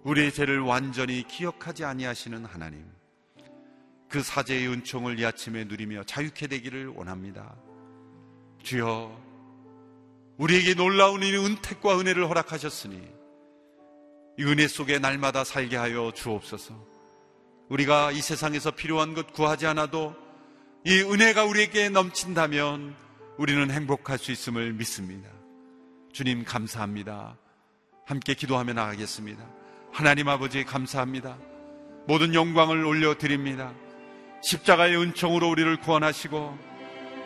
우리의 0.03 0.31
죄를 0.31 0.61
완전히 0.61 1.27
기억하지 1.27 1.83
아니하시는 1.83 2.45
하나님. 2.45 2.85
그 4.07 4.23
사제의 4.23 4.69
은총을 4.69 5.19
이 5.19 5.25
아침에 5.25 5.65
누리며 5.65 6.05
자유케 6.05 6.47
되기를 6.47 6.87
원합니다. 6.87 7.55
주여, 8.63 9.28
우리에게 10.39 10.73
놀라운 10.73 11.21
이 11.21 11.35
은택과 11.35 11.99
은혜를 11.99 12.29
허락하셨으니 12.29 12.95
이 14.39 14.43
은혜 14.43 14.69
속에 14.69 14.97
날마다 14.97 15.43
살게 15.43 15.75
하여 15.75 16.13
주옵소서. 16.15 16.73
우리가 17.67 18.11
이 18.13 18.21
세상에서 18.21 18.71
필요한 18.71 19.13
것 19.13 19.33
구하지 19.33 19.67
않아도 19.67 20.15
이 20.85 21.01
은혜가 21.01 21.43
우리에게 21.43 21.89
넘친다면 21.89 22.95
우리는 23.37 23.69
행복할 23.69 24.17
수 24.17 24.31
있음을 24.31 24.71
믿습니다. 24.73 25.29
주님 26.13 26.45
감사합니다. 26.45 27.37
함께 28.05 28.33
기도하며 28.33 28.73
나가겠습니다. 28.73 29.45
하나님 29.91 30.29
아버지 30.29 30.63
감사합니다. 30.63 31.37
모든 32.07 32.33
영광을 32.33 32.85
올려드립니다. 32.85 33.73
십자가의 34.41 34.95
은총으로 34.95 35.49
우리를 35.49 35.81
구원하시고 35.81 36.57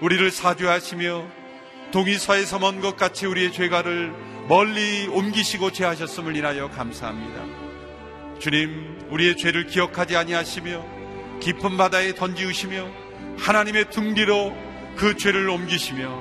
우리를 0.01 0.31
사죄하시며 0.31 1.42
동의서에서 1.93 2.57
먼 2.57 2.81
것 2.81 2.97
같이 2.97 3.27
우리의 3.27 3.53
죄가를 3.53 4.11
멀리 4.49 5.07
옮기시고 5.07 5.71
제하셨음을 5.71 6.35
인하여 6.35 6.67
감사합니다. 6.71 8.39
주님, 8.39 8.97
우리의 9.11 9.37
죄를 9.37 9.67
기억하지 9.67 10.17
아니하시며 10.17 11.39
깊은 11.39 11.77
바다에 11.77 12.15
던지우시며 12.15 12.89
하나님의 13.37 13.91
등 13.91 14.15
뒤로 14.15 14.57
그 14.95 15.15
죄를 15.15 15.47
옮기시며 15.47 16.19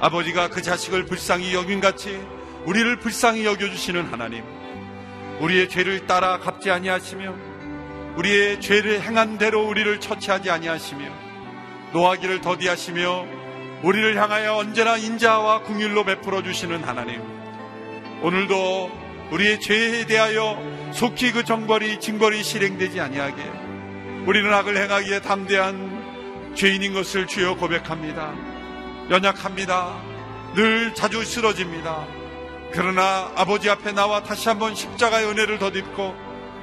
아버지가 0.00 0.48
그 0.48 0.60
자식을 0.60 1.04
불쌍히 1.04 1.54
여긴 1.54 1.80
같이 1.80 2.20
우리를 2.64 2.98
불쌍히 2.98 3.44
여겨주시는 3.44 4.06
하나님, 4.06 4.42
우리의 5.38 5.68
죄를 5.68 6.08
따라 6.08 6.40
갚지 6.40 6.68
아니하시며 6.68 7.36
우리의 8.16 8.60
죄를 8.60 9.02
행한 9.02 9.38
대로 9.38 9.68
우리를 9.68 10.00
처치하지 10.00 10.50
아니하시며 10.50 11.04
노하기를 11.92 12.40
더디하시며 12.40 13.39
우리를 13.82 14.16
향하여 14.20 14.56
언제나 14.56 14.96
인자와 14.96 15.62
궁율로 15.62 16.04
베풀어 16.04 16.42
주시는 16.42 16.84
하나님. 16.84 17.22
오늘도 18.22 18.90
우리의 19.30 19.60
죄에 19.60 20.06
대하여 20.06 20.58
속히 20.92 21.32
그 21.32 21.44
정벌이 21.44 21.98
징벌이 22.00 22.42
실행되지 22.42 23.00
아니하게 23.00 23.42
우리는 24.26 24.52
악을 24.52 24.76
행하기에 24.76 25.22
담대한 25.22 26.52
죄인인 26.54 26.92
것을 26.92 27.26
주여 27.26 27.56
고백합니다. 27.56 28.34
연약합니다. 29.08 30.02
늘 30.54 30.92
자주 30.94 31.24
쓰러집니다. 31.24 32.06
그러나 32.72 33.32
아버지 33.34 33.70
앞에 33.70 33.92
나와 33.92 34.22
다시 34.22 34.48
한번 34.48 34.74
십자가의 34.74 35.26
은혜를 35.28 35.58
덧입고 35.58 36.14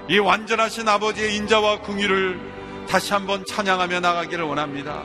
이 0.09 0.19
완전하신 0.19 0.87
아버지의 0.87 1.35
인자와 1.35 1.81
궁유를 1.81 2.85
다시 2.87 3.11
한번 3.13 3.43
찬양하며 3.45 4.01
나가기를 4.01 4.43
원합니다. 4.43 5.03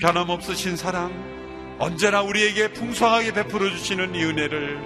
변함없으신 0.00 0.76
사랑, 0.76 1.12
언제나 1.78 2.22
우리에게 2.22 2.72
풍성하게 2.72 3.32
베풀어 3.32 3.68
주시는 3.70 4.14
이 4.14 4.24
은혜를 4.24 4.80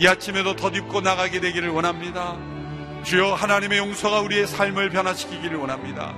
이 0.00 0.06
아침에도 0.06 0.56
덧입고 0.56 1.00
나가게 1.00 1.40
되기를 1.40 1.70
원합니다. 1.70 2.36
주여 3.04 3.34
하나님의 3.34 3.78
용서가 3.78 4.20
우리의 4.20 4.46
삶을 4.48 4.90
변화시키기를 4.90 5.56
원합니다. 5.56 6.14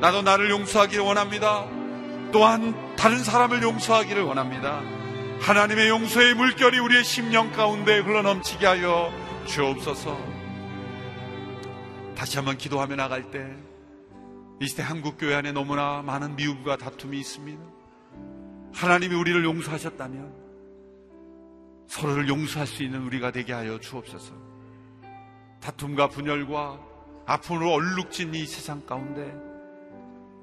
나도 0.00 0.22
나를 0.22 0.50
용서하기를 0.50 1.04
원합니다. 1.04 1.66
또한 2.32 2.74
다른 2.96 3.22
사람을 3.22 3.62
용서하기를 3.62 4.22
원합니다. 4.22 4.80
하나님의 5.40 5.88
용서의 5.88 6.34
물결이 6.34 6.78
우리의 6.78 7.04
심령 7.04 7.52
가운데 7.52 7.98
흘러넘치게 7.98 8.66
하여 8.66 9.12
주옵소서. 9.46 10.18
다시 12.16 12.36
한번 12.36 12.58
기도하며 12.58 12.96
나갈 12.96 13.30
때 13.30 13.46
이 14.62 14.66
시대 14.66 14.82
한국 14.82 15.16
교회 15.16 15.34
안에 15.34 15.52
너무나 15.52 16.02
많은 16.02 16.36
미움과 16.36 16.76
다툼이 16.76 17.18
있습니다. 17.18 17.62
하나님이 18.74 19.14
우리를 19.14 19.42
용서하셨다면 19.42 20.34
서로를 21.88 22.28
용서할 22.28 22.66
수 22.66 22.82
있는 22.82 23.02
우리가 23.04 23.32
되게 23.32 23.54
하여 23.54 23.80
주옵소서. 23.80 24.34
다툼과 25.62 26.10
분열과 26.10 26.78
아픔으로 27.24 27.72
얼룩진 27.72 28.34
이 28.34 28.44
세상 28.44 28.84
가운데 28.84 29.34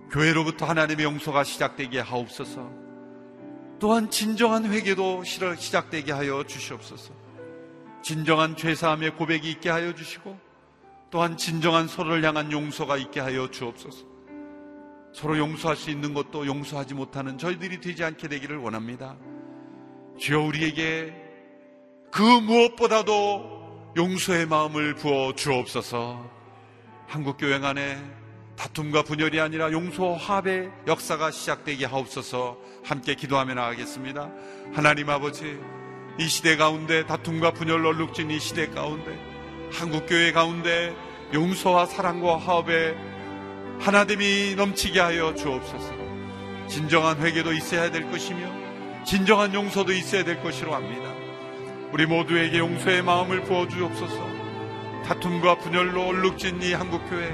교회로부터 0.09 0.65
하나님의 0.65 1.05
용서가 1.05 1.43
시작되게 1.43 1.99
하옵소서. 1.99 2.71
또한 3.77 4.09
진정한 4.09 4.65
회개도 4.65 5.25
시작되게 5.25 6.11
하여 6.11 6.43
주시옵소서. 6.43 7.13
진정한 8.01 8.55
죄사함의 8.55 9.15
고백이 9.15 9.51
있게 9.51 9.69
하여 9.69 9.93
주시고 9.93 10.47
또한 11.09 11.37
진정한 11.37 11.87
서로를 11.87 12.23
향한 12.23 12.51
용서가 12.51 12.97
있게 12.97 13.19
하여 13.19 13.49
주옵소서. 13.49 14.06
서로 15.17 15.35
용서할 15.39 15.75
수 15.75 15.89
있는 15.89 16.13
것도 16.13 16.45
용서하지 16.45 16.93
못하는 16.93 17.39
저희들이 17.39 17.81
되지 17.81 18.03
않게 18.03 18.27
되기를 18.27 18.57
원합니다. 18.57 19.17
주여 20.19 20.41
우리에게 20.41 21.11
그 22.11 22.21
무엇보다도 22.21 23.95
용서의 23.97 24.45
마음을 24.45 24.93
부어 24.93 25.33
주옵소서. 25.33 26.23
한국교회 27.07 27.55
안에 27.55 27.97
다툼과 28.57 29.01
분열이 29.01 29.39
아니라 29.39 29.71
용서 29.71 30.13
화합의 30.13 30.69
역사가 30.85 31.31
시작되게 31.31 31.85
하옵소서 31.85 32.59
함께 32.83 33.15
기도하며 33.15 33.55
나가겠습니다. 33.55 34.31
하나님 34.75 35.09
아버지, 35.09 35.59
이 36.19 36.27
시대 36.27 36.55
가운데 36.57 37.07
다툼과 37.07 37.53
분열 37.53 37.83
얼룩진 37.83 38.29
이 38.29 38.39
시대 38.39 38.67
가운데 38.67 39.17
한국교회 39.71 40.31
가운데 40.31 40.95
용서와 41.33 41.87
사랑과 41.87 42.37
화합에 42.37 43.16
하나됨이 43.79 44.55
넘치게 44.55 44.99
하여 44.99 45.33
주옵소서. 45.35 45.93
진정한 46.67 47.21
회개도 47.21 47.53
있어야 47.53 47.91
될 47.91 48.09
것이며 48.11 48.39
진정한 49.05 49.53
용서도 49.53 49.93
있어야 49.93 50.23
될 50.23 50.41
것이로 50.41 50.73
합니다. 50.73 51.13
우리 51.93 52.05
모두에게 52.05 52.57
용서의 52.57 53.01
마음을 53.03 53.43
부어 53.43 53.67
주옵소서. 53.67 54.27
다툼과 55.05 55.59
분열로 55.59 56.07
얼룩진 56.07 56.61
이 56.61 56.73
한국교회 56.73 57.33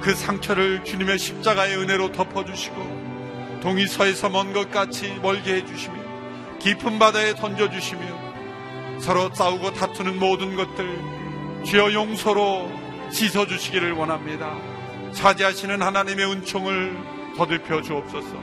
그 0.00 0.14
상처를 0.14 0.82
주님의 0.84 1.18
십자가의 1.18 1.76
은혜로 1.76 2.12
덮어주시고 2.12 3.58
동의서에서 3.62 4.30
먼 4.30 4.52
것 4.52 4.70
같이 4.70 5.14
멀게 5.22 5.56
해주시며 5.56 6.58
깊은 6.58 6.98
바다에 6.98 7.34
던져주시며 7.34 8.98
서로 9.00 9.32
싸우고 9.32 9.74
다투는 9.74 10.18
모든 10.18 10.56
것들 10.56 10.98
주여 11.64 11.92
용서로 11.92 12.68
씻어주시기를 13.12 13.92
원합니다. 13.92 14.56
차지하시는 15.18 15.82
하나님의 15.82 16.30
은총을 16.30 16.96
더듬혀 17.36 17.82
주옵소서. 17.82 18.36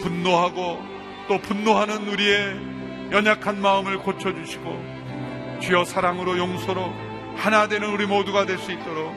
분노하고 0.00 0.78
또 1.26 1.38
분노하는 1.40 2.06
우리의 2.06 3.12
연약한 3.12 3.60
마음을 3.62 3.98
고쳐주시고 3.98 5.58
주여 5.62 5.84
사랑으로 5.86 6.36
용서로 6.36 6.92
하나 7.36 7.66
되는 7.66 7.88
우리 7.88 8.04
모두가 8.04 8.44
될 8.44 8.58
수 8.58 8.72
있도록 8.72 9.14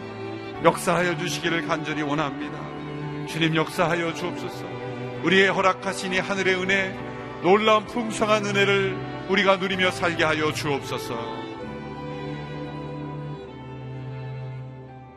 역사하여 0.63 1.17
주시기를 1.17 1.67
간절히 1.67 2.01
원합니다. 2.01 2.57
주님 3.27 3.55
역사하여 3.57 4.13
주옵소서. 4.13 4.65
우리의 5.23 5.49
허락하신 5.49 6.13
이 6.13 6.19
하늘의 6.19 6.55
은혜, 6.55 6.97
놀라운 7.41 7.85
풍성한 7.87 8.45
은혜를 8.45 9.25
우리가 9.27 9.57
누리며 9.57 9.91
살게 9.91 10.23
하여 10.23 10.53
주옵소서. 10.53 11.13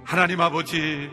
하나님 0.05 0.41
아버지, 0.41 1.11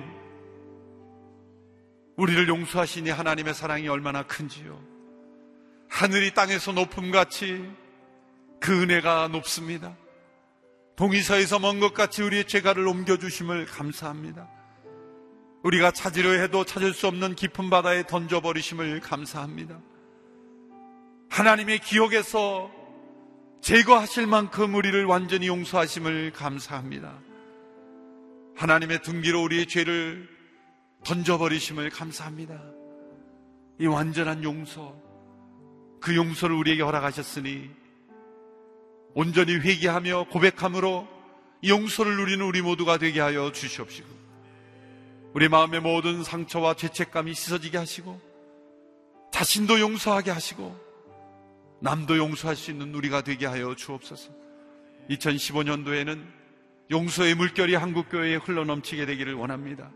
우리를 2.16 2.47
용서하시니 2.47 3.09
하나님의 3.09 3.53
사랑이 3.53 3.88
얼마나 3.88 4.24
큰지요. 4.24 4.82
하늘이 5.89 6.34
땅에서 6.34 6.72
높음같이 6.72 7.70
그 8.59 8.84
은혜가 8.84 9.28
높습니다. 9.30 9.95
동의서에서 10.95 11.59
먼 11.59 11.80
것 11.80 11.93
같이 11.93 12.24
우리의 12.24 12.45
죄가를 12.45 12.88
옮겨주심을 12.88 13.66
감사합니다. 13.66 14.49
우리가 15.63 15.91
찾으려 15.91 16.32
해도 16.39 16.63
찾을 16.63 16.93
수 16.93 17.07
없는 17.07 17.36
깊은 17.36 17.70
바다에 17.70 18.05
던져버리심을 18.07 19.01
감사합니다. 19.01 19.80
하나님의 21.30 21.80
기억에서 21.80 22.72
제거하실 23.61 24.28
만큼 24.28 24.76
우리를 24.76 25.03
완전히 25.05 25.47
용서하심을 25.47 26.32
감사합니다. 26.34 27.20
하나님의 28.55 29.01
등기로 29.01 29.41
우리의 29.43 29.66
죄를 29.66 30.35
던져버리심을 31.06 31.91
감사합니다. 31.91 32.62
이 33.80 33.86
완전한 33.86 34.43
용서, 34.43 34.95
그 36.01 36.16
용서를 36.16 36.56
우리에게 36.56 36.82
허락하셨으니 36.82 37.70
온전히 39.14 39.53
회개하며 39.53 40.26
고백함으로 40.30 41.08
이 41.62 41.70
용서를 41.70 42.18
누리는 42.18 42.45
우리 42.45 42.62
모두가 42.62 42.97
되게 42.97 43.22
하여 43.22 43.51
주시옵시고 43.51 44.08
우리 45.34 45.47
마음의 45.47 45.82
모든 45.82 46.24
상처와 46.24 46.74
죄책감이 46.76 47.34
씻어지게 47.34 47.78
하시고 47.78 48.20
자신도 49.32 49.80
용서하게 49.80 50.32
하시고 50.32 50.76
남도 51.82 52.18
용서할 52.18 52.56
수 52.56 52.72
있는 52.72 52.93
우리가 52.95 53.22
되게 53.22 53.45
하여 53.45 53.76
주옵소서. 53.76 54.32
2015년도에는 55.10 56.26
용서의 56.91 57.36
물결이 57.36 57.76
한국교회에 57.76 58.38
흘러넘치게 58.38 59.06
되기를 59.06 59.34
원합니다. 59.34 59.91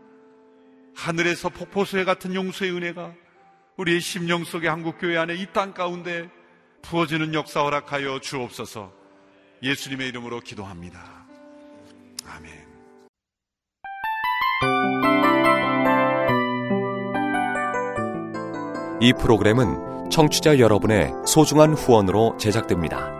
하늘에서 1.00 1.48
폭포수에 1.48 2.04
같은 2.04 2.34
용서의 2.34 2.72
은혜가 2.72 3.14
우리의 3.78 4.00
심령 4.00 4.44
속의 4.44 4.68
한국교회 4.68 5.16
안에 5.16 5.34
이 5.34 5.46
땅 5.52 5.72
가운데 5.72 6.28
부어지는 6.82 7.32
역사 7.32 7.62
허락하여 7.62 8.20
주옵소서 8.20 8.92
예수님의 9.62 10.08
이름으로 10.08 10.40
기도합니다. 10.40 11.26
아멘. 12.26 12.52
이 19.00 19.12
프로그램은 19.14 20.10
청취자 20.10 20.58
여러분의 20.58 21.12
소중한 21.26 21.72
후원으로 21.72 22.36
제작됩니다. 22.38 23.19